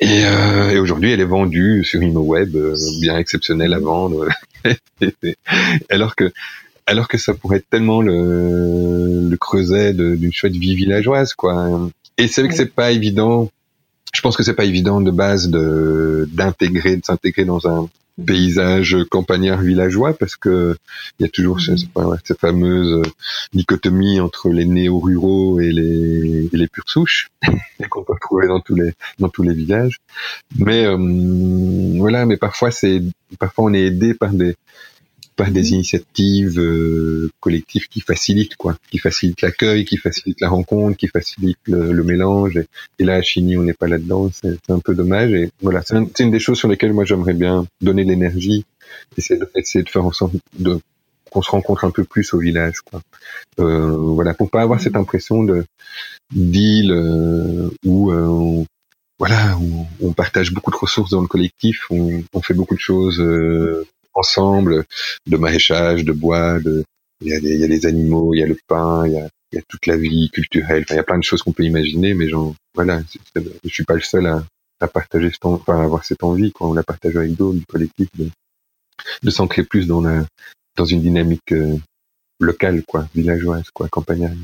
et, 0.00 0.24
euh, 0.24 0.70
et 0.70 0.78
aujourd'hui 0.78 1.12
elle 1.12 1.20
est 1.20 1.24
vendue 1.24 1.84
sur 1.84 2.02
ImoWeb 2.02 2.54
euh, 2.54 2.76
bien 3.00 3.18
exceptionnelle 3.18 3.74
à 3.74 3.78
vendre 3.78 4.28
alors 5.90 6.16
que 6.16 6.32
alors 6.86 7.08
que 7.08 7.18
ça 7.18 7.34
pourrait 7.34 7.58
être 7.58 7.68
tellement 7.68 8.00
le, 8.00 9.28
le 9.28 9.36
creuset 9.36 9.92
d'une 9.92 10.32
chouette 10.32 10.54
vie 10.54 10.74
villageoise 10.74 11.34
quoi. 11.34 11.90
Et 12.18 12.28
c'est 12.28 12.42
vrai 12.42 12.48
que 12.48 12.56
c'est 12.56 12.74
pas 12.74 12.92
évident. 12.92 13.50
Je 14.14 14.20
pense 14.22 14.36
que 14.36 14.42
c'est 14.42 14.54
pas 14.54 14.64
évident 14.64 15.00
de 15.00 15.10
base 15.10 15.48
de 15.48 16.28
d'intégrer 16.32 16.96
de 16.96 17.04
s'intégrer 17.04 17.44
dans 17.44 17.66
un 17.68 17.88
paysage 18.24 18.96
campagnard 19.10 19.60
villageois 19.60 20.14
parce 20.14 20.36
que 20.36 20.76
il 21.18 21.24
y 21.24 21.26
a 21.26 21.28
toujours 21.28 21.60
cette, 21.60 21.94
mhm. 21.94 22.16
cette 22.24 22.40
fameuse 22.40 23.02
dichotomie 23.52 24.20
entre 24.20 24.48
les 24.48 24.64
néo-ruraux 24.64 25.60
et 25.60 25.70
les, 25.70 26.48
et 26.50 26.56
les 26.56 26.66
pures 26.66 26.88
souches 26.88 27.28
qu'on 27.90 28.04
peut 28.04 28.14
trouver 28.20 28.46
dans 28.46 28.60
tous 28.60 28.74
les 28.74 28.92
dans 29.18 29.28
tous 29.28 29.42
les 29.42 29.52
villages. 29.52 29.98
Mais 30.56 30.86
euh, 30.86 30.96
voilà 31.98 32.24
mais 32.24 32.38
parfois 32.38 32.70
c'est 32.70 33.02
parfois 33.38 33.66
on 33.66 33.74
est 33.74 33.82
aidé 33.82 34.14
par 34.14 34.30
des 34.30 34.56
par 35.36 35.50
des 35.50 35.72
initiatives 35.72 36.58
euh, 36.58 37.30
collectives 37.40 37.88
qui 37.88 38.00
facilitent 38.00 38.56
quoi, 38.56 38.76
qui 38.90 38.98
facilitent 38.98 39.42
l'accueil, 39.42 39.84
qui 39.84 39.98
facilitent 39.98 40.40
la 40.40 40.48
rencontre, 40.48 40.96
qui 40.96 41.08
facilitent 41.08 41.58
le, 41.66 42.02
mélange. 42.02 42.58
Et, 42.98 43.04
là, 43.04 43.16
à 43.16 43.22
Chigny, 43.22 43.56
on 43.56 43.62
n'est 43.62 43.74
pas 43.74 43.86
là-dedans, 43.86 44.30
c'est 44.32 44.70
un 44.70 44.78
peu 44.78 44.94
dommage. 44.94 45.32
Et 45.32 45.50
voilà, 45.60 45.82
c'est 45.82 46.20
une 46.20 46.30
des 46.30 46.40
choses 46.40 46.58
sur 46.58 46.68
lesquelles 46.68 46.92
moi 46.92 47.04
j'aimerais 47.04 47.34
bien 47.34 47.66
donner 47.80 48.04
l'énergie, 48.04 48.64
essayer 49.16 49.38
de, 49.38 49.88
faire 49.88 50.04
en 50.04 50.12
sorte 50.12 50.34
de 50.58 50.80
qu'on 51.30 51.42
se 51.42 51.50
rencontre 51.50 51.84
un 51.84 51.90
peu 51.90 52.04
plus 52.04 52.32
au 52.34 52.38
village, 52.38 52.80
quoi. 52.80 53.02
Euh, 53.58 53.90
voilà, 53.90 54.32
pour 54.32 54.48
pas 54.48 54.62
avoir 54.62 54.80
cette 54.80 54.96
impression 54.96 55.42
de 55.42 55.64
d'île 56.34 56.92
euh, 56.92 57.68
où 57.84 58.10
euh, 58.10 58.64
voilà, 59.18 59.56
où 59.58 59.86
on 60.00 60.12
partage 60.12 60.52
beaucoup 60.52 60.70
de 60.70 60.76
ressources 60.76 61.10
dans 61.10 61.22
le 61.22 61.26
collectif, 61.26 61.86
on, 61.90 62.22
on 62.32 62.42
fait 62.42 62.54
beaucoup 62.54 62.74
de 62.74 62.80
choses 62.80 63.20
euh, 63.20 63.86
ensemble 64.16 64.84
de 65.26 65.36
maraîchage, 65.36 66.04
de 66.04 66.12
bois, 66.12 66.58
de 66.60 66.84
il 67.20 67.28
y 67.28 67.34
a 67.34 67.40
des, 67.40 67.54
il 67.54 67.60
y 67.60 67.64
a 67.64 67.66
les 67.66 67.86
animaux, 67.86 68.34
il 68.34 68.40
y 68.40 68.42
a 68.42 68.46
le 68.46 68.58
pain, 68.66 69.06
il 69.06 69.12
y 69.14 69.18
a, 69.18 69.28
il 69.52 69.56
y 69.56 69.58
a 69.58 69.62
toute 69.68 69.86
la 69.86 69.96
vie 69.96 70.30
culturelle. 70.30 70.82
Enfin, 70.82 70.94
il 70.94 70.98
y 70.98 71.00
a 71.00 71.04
plein 71.04 71.18
de 71.18 71.24
choses 71.24 71.42
qu'on 71.42 71.52
peut 71.52 71.64
imaginer, 71.64 72.14
mais 72.14 72.28
genre, 72.28 72.54
voilà, 72.74 73.00
je 73.34 73.68
suis 73.68 73.84
pas 73.84 73.94
le 73.94 74.00
seul 74.00 74.26
à, 74.26 74.44
à 74.80 74.88
partager 74.88 75.30
cette, 75.30 75.46
enfin, 75.46 75.80
à 75.80 75.84
avoir 75.84 76.04
cette 76.04 76.22
envie, 76.22 76.52
quoi. 76.52 76.68
On 76.68 76.74
la 76.74 76.82
partage 76.82 77.16
avec 77.16 77.34
d'autres 77.34 77.58
du 77.58 77.66
collectif 77.66 78.08
de, 78.18 78.28
de 79.22 79.30
s'ancrer 79.30 79.64
plus 79.64 79.86
dans 79.86 80.02
la, 80.02 80.26
dans 80.76 80.84
une 80.84 81.00
dynamique 81.00 81.52
euh, 81.52 81.76
locale, 82.38 82.82
quoi, 82.86 83.08
villageoise, 83.14 83.70
quoi, 83.72 83.88
campagnarde. 83.88 84.36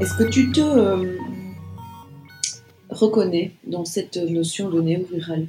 Est-ce 0.00 0.14
que 0.14 0.22
tu 0.22 0.52
te 0.52 0.60
euh, 0.60 1.18
reconnais 2.88 3.50
dans 3.66 3.84
cette 3.84 4.16
notion 4.16 4.70
de 4.70 4.80
néo-rural? 4.80 5.48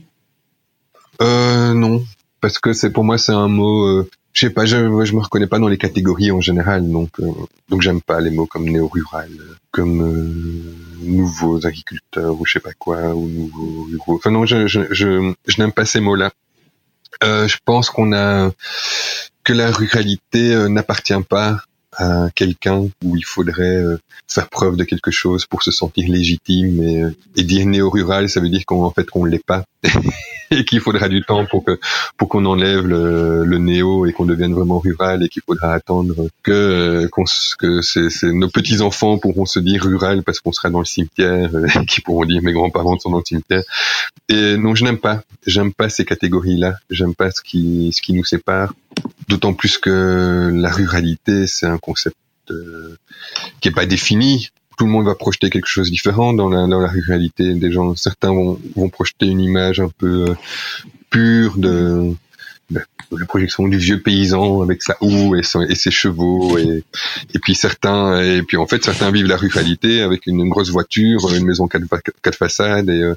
Euh, 1.21 1.73
Non, 1.75 2.03
parce 2.41 2.57
que 2.57 2.73
c'est 2.73 2.89
pour 2.89 3.03
moi 3.03 3.19
c'est 3.19 3.31
un 3.31 3.47
mot. 3.47 3.83
Euh, 3.85 4.09
je 4.33 4.47
sais 4.47 4.49
pas, 4.49 4.65
je, 4.65 4.77
me 4.77 5.19
reconnais 5.19 5.45
pas 5.45 5.59
dans 5.59 5.67
les 5.67 5.77
catégories 5.77 6.31
en 6.31 6.41
général, 6.41 6.89
donc 6.89 7.19
euh, 7.19 7.31
donc 7.69 7.83
j'aime 7.83 8.01
pas 8.01 8.21
les 8.21 8.31
mots 8.31 8.47
comme 8.47 8.67
néo-rural, 8.67 9.29
comme 9.69 10.63
nouveaux 11.03 11.67
agriculteurs 11.67 12.39
ou 12.39 12.45
je 12.45 12.53
sais 12.53 12.59
pas 12.59 12.73
quoi 12.73 13.13
ou 13.13 13.27
nouveaux 13.27 13.83
ruraux. 13.83 14.15
Enfin 14.15 14.31
non, 14.31 14.47
je 14.47 14.65
je 14.65 14.81
je, 14.89 15.31
je 15.45 15.61
n'aime 15.61 15.73
pas 15.73 15.85
ces 15.85 15.99
mots-là. 15.99 16.31
je 17.21 17.57
pense 17.65 17.91
qu'on 17.91 18.13
a 18.13 18.51
que 19.43 19.53
la 19.53 19.69
ruralité 19.69 20.67
n'appartient 20.69 21.21
pas 21.27 21.59
à 21.97 22.29
quelqu'un 22.35 22.87
où 23.03 23.15
il 23.15 23.25
faudrait 23.25 23.77
euh, 23.77 23.97
faire 24.27 24.49
preuve 24.49 24.75
de 24.75 24.83
quelque 24.83 25.11
chose 25.11 25.45
pour 25.45 25.63
se 25.63 25.71
sentir 25.71 26.07
légitime 26.07 26.83
et, 26.83 27.03
euh, 27.03 27.15
et 27.35 27.43
dire 27.43 27.65
néo-rural, 27.65 28.29
ça 28.29 28.39
veut 28.39 28.49
dire 28.49 28.65
qu'en 28.65 28.91
fait 28.91 29.09
qu'on 29.09 29.25
l'est 29.25 29.43
pas. 29.43 29.63
Et 30.51 30.65
qu'il 30.65 30.79
faudra 30.81 31.07
du 31.09 31.23
temps 31.23 31.45
pour 31.45 31.63
que 31.63 31.79
pour 32.17 32.27
qu'on 32.27 32.43
enlève 32.45 32.83
le, 32.83 33.45
le, 33.45 33.57
néo 33.59 34.07
et 34.07 34.13
qu'on 34.13 34.25
devienne 34.25 34.55
vraiment 34.55 34.79
rural 34.79 35.21
et 35.21 35.29
qu'il 35.29 35.43
faudra 35.45 35.73
attendre 35.73 36.27
que 36.41 36.51
euh, 36.51 37.07
qu'on 37.07 37.25
que 37.59 37.83
c'est, 37.83 38.09
nos 38.23 38.49
petits 38.49 38.81
enfants 38.81 39.19
pourront 39.19 39.45
se 39.45 39.59
dire 39.59 39.83
rural 39.83 40.23
parce 40.23 40.39
qu'on 40.39 40.51
sera 40.51 40.71
dans 40.71 40.79
le 40.79 40.85
cimetière 40.85 41.51
et 41.75 41.85
qui 41.85 42.01
pourront 42.01 42.25
dire 42.25 42.41
mes 42.41 42.51
grands-parents 42.51 42.97
sont 42.97 43.11
dans 43.11 43.19
le 43.19 43.25
cimetière. 43.25 43.61
Et 44.27 44.57
non 44.57 44.73
je 44.73 44.85
n'aime 44.85 44.97
pas. 44.97 45.21
J'aime 45.45 45.71
pas 45.71 45.87
ces 45.87 46.03
catégories 46.03 46.57
là 46.57 46.73
j'aime 46.89 47.13
pas 47.13 47.29
ce 47.29 47.43
qui 47.43 47.93
ce 47.93 48.01
qui 48.01 48.13
nous 48.13 48.25
sépare 48.25 48.73
D'autant 49.29 49.53
plus 49.53 49.77
que 49.77 50.51
la 50.51 50.71
ruralité, 50.71 51.45
c'est 51.45 51.67
un 51.67 51.77
concept 51.77 52.17
euh, 52.49 52.97
qui 53.61 53.67
est 53.67 53.71
pas 53.71 53.85
défini. 53.85 54.49
Tout 54.75 54.85
le 54.85 54.91
monde 54.91 55.05
va 55.05 55.13
projeter 55.13 55.51
quelque 55.51 55.67
chose 55.67 55.87
de 55.87 55.91
différent 55.91 56.33
dans 56.33 56.49
la, 56.49 56.65
dans 56.65 56.79
ruralité. 56.87 57.53
Des 57.53 57.71
gens, 57.71 57.95
certains 57.95 58.29
vont, 58.29 58.59
vont 58.75 58.89
projeter 58.89 59.27
une 59.27 59.39
image 59.39 59.81
un 59.81 59.89
peu 59.99 60.31
euh, 60.31 60.35
pure 61.11 61.57
de 61.57 62.15
la 62.71 63.25
projection 63.27 63.67
du 63.67 63.77
vieux 63.77 63.99
paysan 64.01 64.61
avec 64.61 64.81
sa 64.81 64.95
houe 65.01 65.35
et, 65.35 65.41
et 65.69 65.75
ses 65.75 65.91
chevaux 65.91 66.57
et, 66.59 66.83
puis 67.41 67.55
certains 67.55 68.21
et 68.21 68.43
puis 68.43 68.57
en 68.57 68.67
fait 68.67 68.83
certains 68.83 69.09
vivent 69.09 69.25
la 69.25 69.37
ruralité 69.37 70.03
avec 70.03 70.27
une, 70.27 70.47
grosse 70.47 70.69
voiture, 70.69 71.33
une 71.33 71.45
maison 71.45 71.67
quatre, 71.67 71.85
quatre 72.21 72.37
façades 72.37 72.89
et 72.89 73.11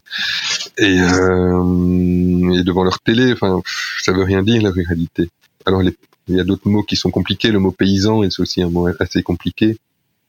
et, 0.78 0.98
euh, 0.98 2.52
et 2.54 2.64
devant 2.64 2.84
leur 2.84 3.00
télé. 3.00 3.32
Enfin, 3.32 3.60
ça 4.02 4.12
veut 4.12 4.24
rien 4.24 4.42
dire 4.42 4.62
la 4.62 4.70
ruralité. 4.70 5.28
Alors 5.66 5.82
il 5.82 6.36
y 6.36 6.40
a 6.40 6.44
d'autres 6.44 6.68
mots 6.68 6.82
qui 6.82 6.96
sont 6.96 7.10
compliqués. 7.10 7.50
Le 7.50 7.58
mot 7.58 7.72
paysan 7.72 8.22
est 8.22 8.38
aussi 8.38 8.62
un 8.62 8.70
mot 8.70 8.88
assez 8.98 9.22
compliqué. 9.22 9.76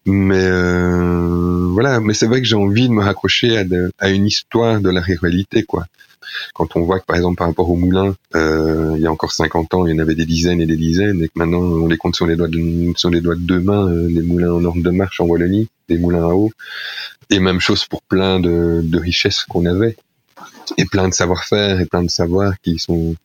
Mais 0.06 0.43
euh, 0.43 1.67
voilà, 1.72 2.02
mais 2.02 2.13
c'est 2.13 2.28
vrai 2.28 2.41
que 2.41 2.48
j'ai 2.48 2.56
envie 2.56 2.89
de 2.89 2.93
me 2.93 3.02
raccrocher 3.02 3.63
à, 4.00 4.10
une 4.10 4.26
histoire 4.26 4.82
de 4.82 4.89
la 4.89 5.00
ruralité, 5.00 5.63
quoi. 5.63 5.86
Quand 6.54 6.76
on 6.76 6.82
voit 6.82 7.00
que 7.00 7.06
par 7.06 7.15
exemple 7.15 7.38
par 7.38 7.48
rapport 7.48 7.69
aux 7.69 7.76
moulins, 7.76 8.15
euh, 8.36 8.93
il 8.96 9.02
y 9.02 9.08
a 9.08 9.12
encore 9.12 9.32
50 9.32 9.74
ans, 9.74 9.86
il 9.86 9.93
y 9.93 9.96
en 9.96 10.00
avait 10.00 10.15
des 10.15 10.26
dizaines 10.26 10.62
et 10.62 10.65
des 10.65 10.78
dizaines, 10.78 11.22
et 11.22 11.28
que 11.28 11.34
maintenant 11.36 11.60
on 11.60 11.88
les 11.88 11.98
compte 11.98 12.15
sur 12.15 12.26
les 12.26 12.36
doigts 12.36 12.48
de, 12.48 12.93
sur 12.96 13.10
les 13.10 13.22
doigts 13.22 13.36
de 13.36 13.41
deux 13.41 13.60
mains, 13.60 13.88
euh, 13.88 14.10
les 14.10 14.22
moulins 14.22 14.54
en 14.54 14.60
norme 14.60 14.82
de 14.82 14.89
marche 14.89 15.19
en 15.22 15.26
Wallonie, 15.26 15.69
les 15.89 15.98
moulins 15.98 16.24
à 16.24 16.34
eau, 16.34 16.52
et 17.30 17.39
même 17.39 17.60
chose 17.60 17.86
pour 17.86 18.02
plein 18.02 18.39
de, 18.39 18.82
de 18.84 19.00
richesses 19.00 19.43
qu'on 19.43 19.65
avait, 19.65 19.96
et 20.78 20.86
plein 20.86 21.08
de 21.08 21.13
savoir-faire 21.13 21.80
et 21.80 21.86
plein 21.86 22.04
de 22.04 22.10
savoirs 22.10 22.54
qui 22.62 22.80
sont 22.80 23.15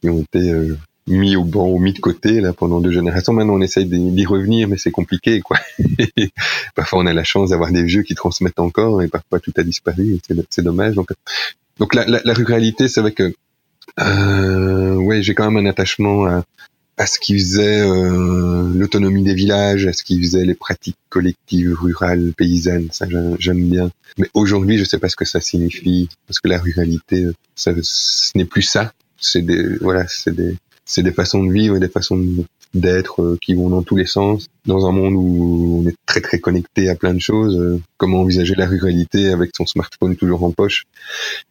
qui 0.00 0.08
ont 0.08 0.20
été 0.20 0.50
euh, 0.50 0.76
mis 1.06 1.36
au 1.36 1.44
banc 1.44 1.68
ou 1.68 1.78
mis 1.78 1.92
de 1.92 1.98
côté 1.98 2.40
là 2.40 2.52
pendant 2.52 2.80
deux 2.80 2.92
générations. 2.92 3.32
Maintenant, 3.32 3.54
on 3.54 3.60
essaye 3.60 3.86
d'y 3.86 4.26
revenir, 4.26 4.68
mais 4.68 4.76
c'est 4.76 4.90
compliqué, 4.90 5.40
quoi. 5.40 5.58
parfois, 6.74 7.00
on 7.00 7.06
a 7.06 7.12
la 7.12 7.24
chance 7.24 7.50
d'avoir 7.50 7.72
des 7.72 7.82
vieux 7.82 8.02
qui 8.02 8.14
transmettent 8.14 8.60
encore, 8.60 9.02
et 9.02 9.08
parfois 9.08 9.40
tout 9.40 9.52
a 9.56 9.62
disparu. 9.62 10.18
C'est 10.50 10.62
dommage. 10.62 10.94
Donc, 10.94 11.08
donc 11.78 11.94
la, 11.94 12.04
la, 12.06 12.20
la 12.24 12.32
ruralité, 12.32 12.88
c'est 12.88 13.00
vrai 13.00 13.12
que 13.12 13.32
euh, 13.98 14.94
ouais, 14.94 15.22
j'ai 15.22 15.34
quand 15.34 15.50
même 15.50 15.66
un 15.66 15.68
attachement 15.68 16.26
à, 16.26 16.44
à 16.96 17.06
ce 17.06 17.18
qui 17.18 17.34
faisait 17.34 17.80
euh, 17.80 18.70
l'autonomie 18.74 19.22
des 19.22 19.34
villages, 19.34 19.86
à 19.86 19.92
ce 19.92 20.04
qui 20.04 20.20
faisait 20.20 20.44
les 20.44 20.54
pratiques 20.54 20.98
collectives 21.08 21.74
rurales, 21.74 22.32
paysannes. 22.36 22.88
Ça, 22.92 23.06
j'aime 23.38 23.68
bien. 23.68 23.90
Mais 24.18 24.28
aujourd'hui, 24.34 24.78
je 24.78 24.84
sais 24.84 24.98
pas 24.98 25.08
ce 25.08 25.16
que 25.16 25.24
ça 25.24 25.40
signifie, 25.40 26.08
parce 26.26 26.40
que 26.40 26.48
la 26.48 26.58
ruralité, 26.58 27.26
ça, 27.54 27.72
ce 27.82 28.36
n'est 28.36 28.44
plus 28.44 28.62
ça. 28.62 28.92
C'est 29.18 29.42
des, 29.42 29.76
voilà, 29.78 30.06
c'est 30.08 30.34
des, 30.34 30.56
c'est 30.90 31.04
des 31.04 31.12
façons 31.12 31.44
de 31.44 31.52
vivre 31.52 31.76
et 31.76 31.80
des 31.80 31.88
façons 31.88 32.20
d'être 32.74 33.22
euh, 33.22 33.38
qui 33.40 33.54
vont 33.54 33.70
dans 33.70 33.82
tous 33.82 33.96
les 33.96 34.06
sens. 34.06 34.48
Dans 34.66 34.86
un 34.86 34.92
monde 34.92 35.14
où 35.14 35.82
on 35.84 35.88
est 35.88 35.96
très 36.04 36.20
très 36.20 36.40
connecté 36.40 36.88
à 36.88 36.96
plein 36.96 37.14
de 37.14 37.20
choses, 37.20 37.56
euh, 37.56 37.80
comment 37.96 38.20
envisager 38.20 38.54
la 38.56 38.66
ruralité 38.66 39.28
avec 39.28 39.52
son 39.56 39.66
smartphone 39.66 40.16
toujours 40.16 40.42
en 40.42 40.50
poche 40.50 40.84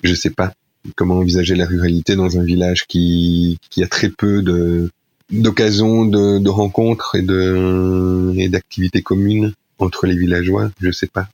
Je 0.03 0.13
sais 0.13 0.29
pas. 0.29 0.53
Comment 0.95 1.15
envisager 1.15 1.55
la 1.55 1.65
ruralité 1.65 2.15
dans 2.15 2.37
un 2.37 2.43
village 2.43 2.85
qui, 2.85 3.59
qui 3.69 3.81
a 3.81 3.87
très 3.87 4.09
peu 4.09 4.41
de 4.41 4.89
d'occasions 5.31 6.05
de, 6.05 6.39
de 6.39 6.49
rencontres 6.49 7.15
et 7.15 7.21
de 7.21 8.33
et 8.35 8.49
d'activités 8.49 9.01
communes 9.01 9.53
entre 9.77 10.05
les 10.05 10.17
villageois 10.17 10.71
Je 10.81 10.91
sais 10.91 11.07
pas. 11.07 11.27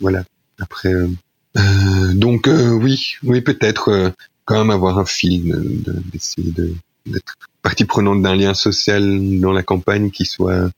voilà. 0.00 0.24
Après, 0.58 0.92
euh, 0.92 2.14
donc 2.14 2.48
oui, 2.48 3.14
oui 3.22 3.40
peut-être 3.42 4.12
quand 4.44 4.58
même 4.58 4.70
avoir 4.70 4.98
un 4.98 5.04
film, 5.04 5.82
d'essayer 6.12 6.52
de, 6.52 6.72
d'être 7.06 7.34
partie 7.62 7.84
prenante 7.84 8.22
d'un 8.22 8.34
lien 8.34 8.54
social 8.54 9.40
dans 9.40 9.52
la 9.52 9.62
campagne 9.62 10.10
qui 10.10 10.26
soit 10.26 10.70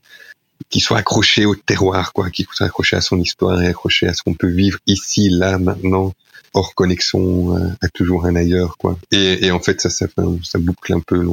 qui 0.69 0.81
soit 0.81 0.99
accroché 0.99 1.45
au 1.45 1.55
terroir, 1.55 2.13
quoi, 2.13 2.31
qui 2.31 2.47
soit 2.51 2.67
accroché 2.67 2.97
à 2.97 3.01
son 3.01 3.19
histoire 3.21 3.61
et 3.63 3.69
accroché 3.69 4.09
à 4.09 4.15
ce 4.15 4.23
qu'on 4.23 4.35
peut 4.35 4.49
vivre 4.49 4.79
ici, 4.87 5.29
là, 5.29 5.59
maintenant, 5.59 6.13
hors 6.55 6.75
connexion 6.75 7.57
euh, 7.57 7.69
à, 7.83 7.89
toujours 7.89 8.27
un 8.27 8.35
ailleurs, 8.37 8.77
quoi. 8.79 8.99
Et, 9.13 9.47
et 9.47 9.51
en 9.51 9.61
fait, 9.61 9.81
ça, 9.81 9.91
ça, 9.91 10.07
ça 10.43 10.59
boucle 10.59 10.95
un 10.95 11.01
peu 11.01 11.25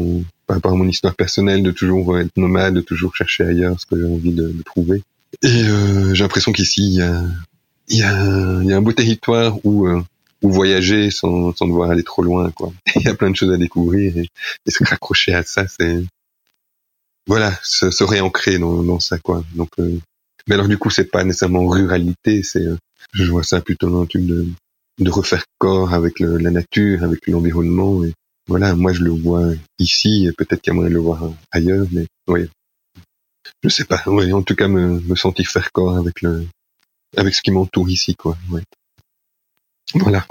par 0.46 0.58
rapport 0.58 0.74
à 0.74 0.76
mon 0.76 0.88
histoire 0.88 1.16
personnelle 1.16 1.64
de 1.64 1.72
toujours 1.72 2.20
être 2.20 2.36
nomade, 2.38 2.76
de 2.76 2.82
toujours 2.82 3.16
chercher 3.16 3.46
ailleurs 3.46 3.80
ce 3.80 3.86
que 3.86 3.98
j'ai 3.98 4.06
envie 4.06 4.34
de, 4.34 4.50
de, 4.50 4.64
trouver. 4.64 5.02
Et 5.42 5.64
euh, 5.64 6.14
j'ai 6.14 6.24
l'impression 6.24 6.52
qu'ici, 6.52 6.86
il 6.86 6.96
y 6.96 7.02
a, 7.02 7.24
y, 7.90 8.04
a, 8.04 8.64
y 8.64 8.74
a 8.74 8.78
un 8.78 8.82
beau 8.82 8.92
territoire 8.92 9.58
où 9.66 9.88
euh, 9.88 10.04
ou 10.44 10.52
voyager 10.52 11.10
sans, 11.10 11.56
sans 11.56 11.68
devoir 11.68 11.90
aller 11.90 12.04
trop 12.04 12.22
loin 12.22 12.52
quoi. 12.52 12.72
Il 12.96 13.02
y 13.02 13.08
a 13.08 13.16
plein 13.16 13.32
de 13.32 13.36
choses 13.36 13.52
à 13.52 13.58
découvrir 13.58 14.18
et, 14.18 14.30
se 14.70 14.84
raccrocher 14.84 15.34
à 15.34 15.44
ça 15.44 15.66
c'est 15.68 16.04
voilà 17.26 17.58
se, 17.64 17.90
se 17.90 18.04
réancrer 18.04 18.60
dans, 18.60 18.84
dans 18.84 19.00
ça 19.00 19.18
quoi. 19.18 19.44
Donc 19.56 19.70
euh, 19.80 19.98
mais 20.48 20.56
alors 20.56 20.68
du 20.68 20.78
coup 20.78 20.90
c'est 20.90 21.06
pas 21.06 21.24
nécessairement 21.24 21.68
ruralité 21.68 22.44
c'est 22.44 22.66
euh, 22.66 22.78
je 23.14 23.24
vois 23.32 23.44
ça 23.44 23.62
plutôt 23.62 23.90
dans 23.90 24.02
un 24.02 24.06
truc 24.06 24.26
de 24.26 24.46
de 25.00 25.10
refaire 25.10 25.46
corps 25.58 25.94
avec 25.94 26.20
le, 26.20 26.38
la 26.38 26.52
nature 26.52 27.04
avec 27.04 27.26
l'environnement 27.28 28.04
et 28.04 28.14
voilà 28.48 28.76
moi 28.76 28.92
je 28.94 29.02
le 29.02 29.12
vois 29.12 29.48
ici 29.80 30.28
et 30.28 30.34
peut-être 30.34 30.62
qu'il 30.62 30.72
y 30.72 30.74
a 30.74 30.76
moyen 30.76 30.90
de 30.90 30.96
le 30.96 31.02
voir 31.02 31.32
ailleurs 31.52 31.88
mais 31.92 32.06
oui 32.28 32.48
je 33.64 33.70
sais 33.70 33.86
pas 33.86 34.04
ouais 34.08 34.32
en 34.34 34.44
tout 34.44 34.56
cas 34.56 34.68
me, 34.68 35.00
me 35.00 35.16
sentir 35.16 35.48
faire 35.48 35.72
corps 35.72 35.98
avec 35.98 36.22
le 36.22 36.46
avec 37.16 37.34
ce 37.34 37.42
qui 37.42 37.52
m'entoure 37.52 37.90
ici 37.90 38.16
quoi 38.16 38.38
ouais 38.52 38.64
voilà. 39.96 40.26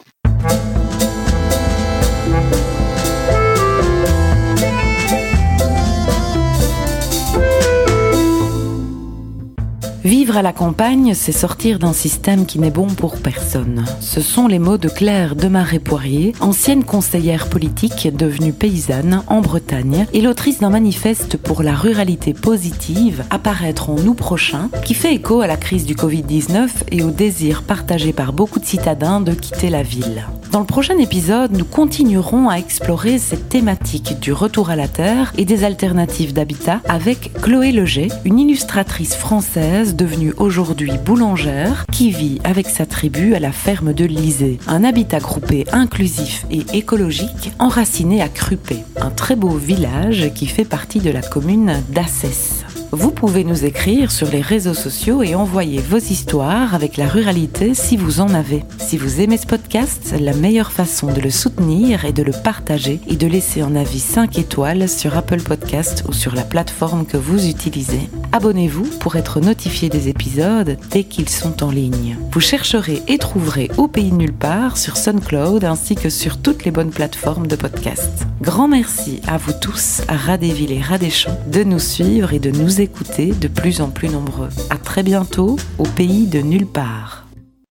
Vivre 10.04 10.36
à 10.36 10.42
la 10.42 10.52
campagne, 10.52 11.14
c'est 11.14 11.30
sortir 11.30 11.78
d'un 11.78 11.92
système 11.92 12.44
qui 12.44 12.58
n'est 12.58 12.72
bon 12.72 12.88
pour 12.88 13.18
personne. 13.18 13.84
Ce 14.00 14.20
sont 14.20 14.48
les 14.48 14.58
mots 14.58 14.76
de 14.76 14.88
Claire 14.88 15.36
Demaré-Poirier, 15.36 16.32
ancienne 16.40 16.82
conseillère 16.82 17.48
politique 17.48 18.08
devenue 18.12 18.52
paysanne 18.52 19.22
en 19.28 19.40
Bretagne 19.40 20.06
et 20.12 20.20
l'autrice 20.20 20.58
d'un 20.58 20.70
manifeste 20.70 21.36
pour 21.36 21.62
la 21.62 21.74
ruralité 21.74 22.34
positive 22.34 23.22
à 23.30 23.38
paraître 23.38 23.90
en 23.90 23.98
août 23.98 24.16
prochain, 24.16 24.70
qui 24.84 24.94
fait 24.94 25.14
écho 25.14 25.40
à 25.40 25.46
la 25.46 25.56
crise 25.56 25.86
du 25.86 25.94
Covid-19 25.94 26.68
et 26.90 27.04
au 27.04 27.10
désir 27.10 27.62
partagé 27.62 28.12
par 28.12 28.32
beaucoup 28.32 28.58
de 28.58 28.66
citadins 28.66 29.20
de 29.20 29.32
quitter 29.34 29.70
la 29.70 29.84
ville. 29.84 30.26
Dans 30.50 30.60
le 30.60 30.66
prochain 30.66 30.98
épisode, 30.98 31.52
nous 31.56 31.64
continuerons 31.64 32.50
à 32.50 32.56
explorer 32.56 33.16
cette 33.16 33.48
thématique 33.48 34.20
du 34.20 34.34
retour 34.34 34.68
à 34.68 34.76
la 34.76 34.86
terre 34.86 35.32
et 35.38 35.46
des 35.46 35.64
alternatives 35.64 36.34
d'habitat 36.34 36.80
avec 36.86 37.32
Chloé 37.40 37.72
Leger, 37.72 38.08
une 38.26 38.38
illustratrice 38.38 39.14
française 39.14 39.91
devenue 39.94 40.32
aujourd'hui 40.36 40.92
boulangère, 41.04 41.86
qui 41.92 42.10
vit 42.10 42.40
avec 42.44 42.68
sa 42.68 42.86
tribu 42.86 43.34
à 43.34 43.40
la 43.40 43.52
ferme 43.52 43.92
de 43.92 44.04
Lisée. 44.04 44.58
Un 44.66 44.84
habitat 44.84 45.18
groupé 45.18 45.64
inclusif 45.72 46.46
et 46.50 46.64
écologique 46.72 47.52
enraciné 47.58 48.22
à 48.22 48.28
Crupé, 48.28 48.78
un 49.00 49.10
très 49.10 49.36
beau 49.36 49.50
village 49.50 50.32
qui 50.34 50.46
fait 50.46 50.64
partie 50.64 51.00
de 51.00 51.10
la 51.10 51.22
commune 51.22 51.82
d'Assès. 51.90 52.64
Vous 52.94 53.10
pouvez 53.10 53.42
nous 53.42 53.64
écrire 53.64 54.10
sur 54.10 54.28
les 54.28 54.42
réseaux 54.42 54.74
sociaux 54.74 55.22
et 55.22 55.34
envoyer 55.34 55.80
vos 55.80 55.96
histoires 55.96 56.74
avec 56.74 56.98
la 56.98 57.08
ruralité 57.08 57.72
si 57.72 57.96
vous 57.96 58.20
en 58.20 58.34
avez. 58.34 58.64
Si 58.76 58.98
vous 58.98 59.22
aimez 59.22 59.38
ce 59.38 59.46
podcast, 59.46 60.14
la 60.20 60.34
meilleure 60.34 60.72
façon 60.72 61.10
de 61.10 61.18
le 61.18 61.30
soutenir 61.30 62.04
est 62.04 62.12
de 62.12 62.22
le 62.22 62.32
partager 62.32 63.00
et 63.08 63.16
de 63.16 63.26
laisser 63.26 63.62
un 63.62 63.76
avis 63.76 63.98
5 63.98 64.38
étoiles 64.38 64.90
sur 64.90 65.16
Apple 65.16 65.40
Podcast 65.40 66.04
ou 66.06 66.12
sur 66.12 66.34
la 66.34 66.42
plateforme 66.42 67.06
que 67.06 67.16
vous 67.16 67.48
utilisez. 67.48 68.10
Abonnez-vous 68.32 68.98
pour 68.98 69.16
être 69.16 69.40
notifié 69.40 69.88
des 69.88 70.10
épisodes 70.10 70.76
dès 70.90 71.04
qu'ils 71.04 71.30
sont 71.30 71.64
en 71.64 71.70
ligne. 71.70 72.18
Vous 72.30 72.40
chercherez 72.40 73.02
et 73.08 73.16
trouverez 73.16 73.70
Au 73.78 73.88
pays 73.88 74.12
nulle 74.12 74.34
part 74.34 74.76
sur 74.76 74.98
SoundCloud 74.98 75.64
ainsi 75.64 75.94
que 75.94 76.10
sur 76.10 76.36
toutes 76.36 76.66
les 76.66 76.70
bonnes 76.70 76.90
plateformes 76.90 77.46
de 77.46 77.56
podcast. 77.56 78.26
Grand 78.42 78.68
merci 78.68 79.22
à 79.26 79.38
vous 79.38 79.52
tous, 79.58 80.02
à 80.08 80.16
Radéville 80.16 80.72
et 80.72 80.80
Radéchamps, 80.80 81.38
de 81.46 81.62
nous 81.62 81.78
suivre 81.78 82.34
et 82.34 82.38
de 82.38 82.50
nous 82.50 82.81
écouter 82.82 83.32
de 83.32 83.48
plus 83.48 83.80
en 83.80 83.88
plus 83.88 84.08
nombreux. 84.08 84.50
À 84.70 84.76
très 84.76 85.02
bientôt 85.02 85.56
au 85.78 85.84
pays 85.84 86.26
de 86.26 86.40
nulle 86.40 86.66
part. 86.66 87.21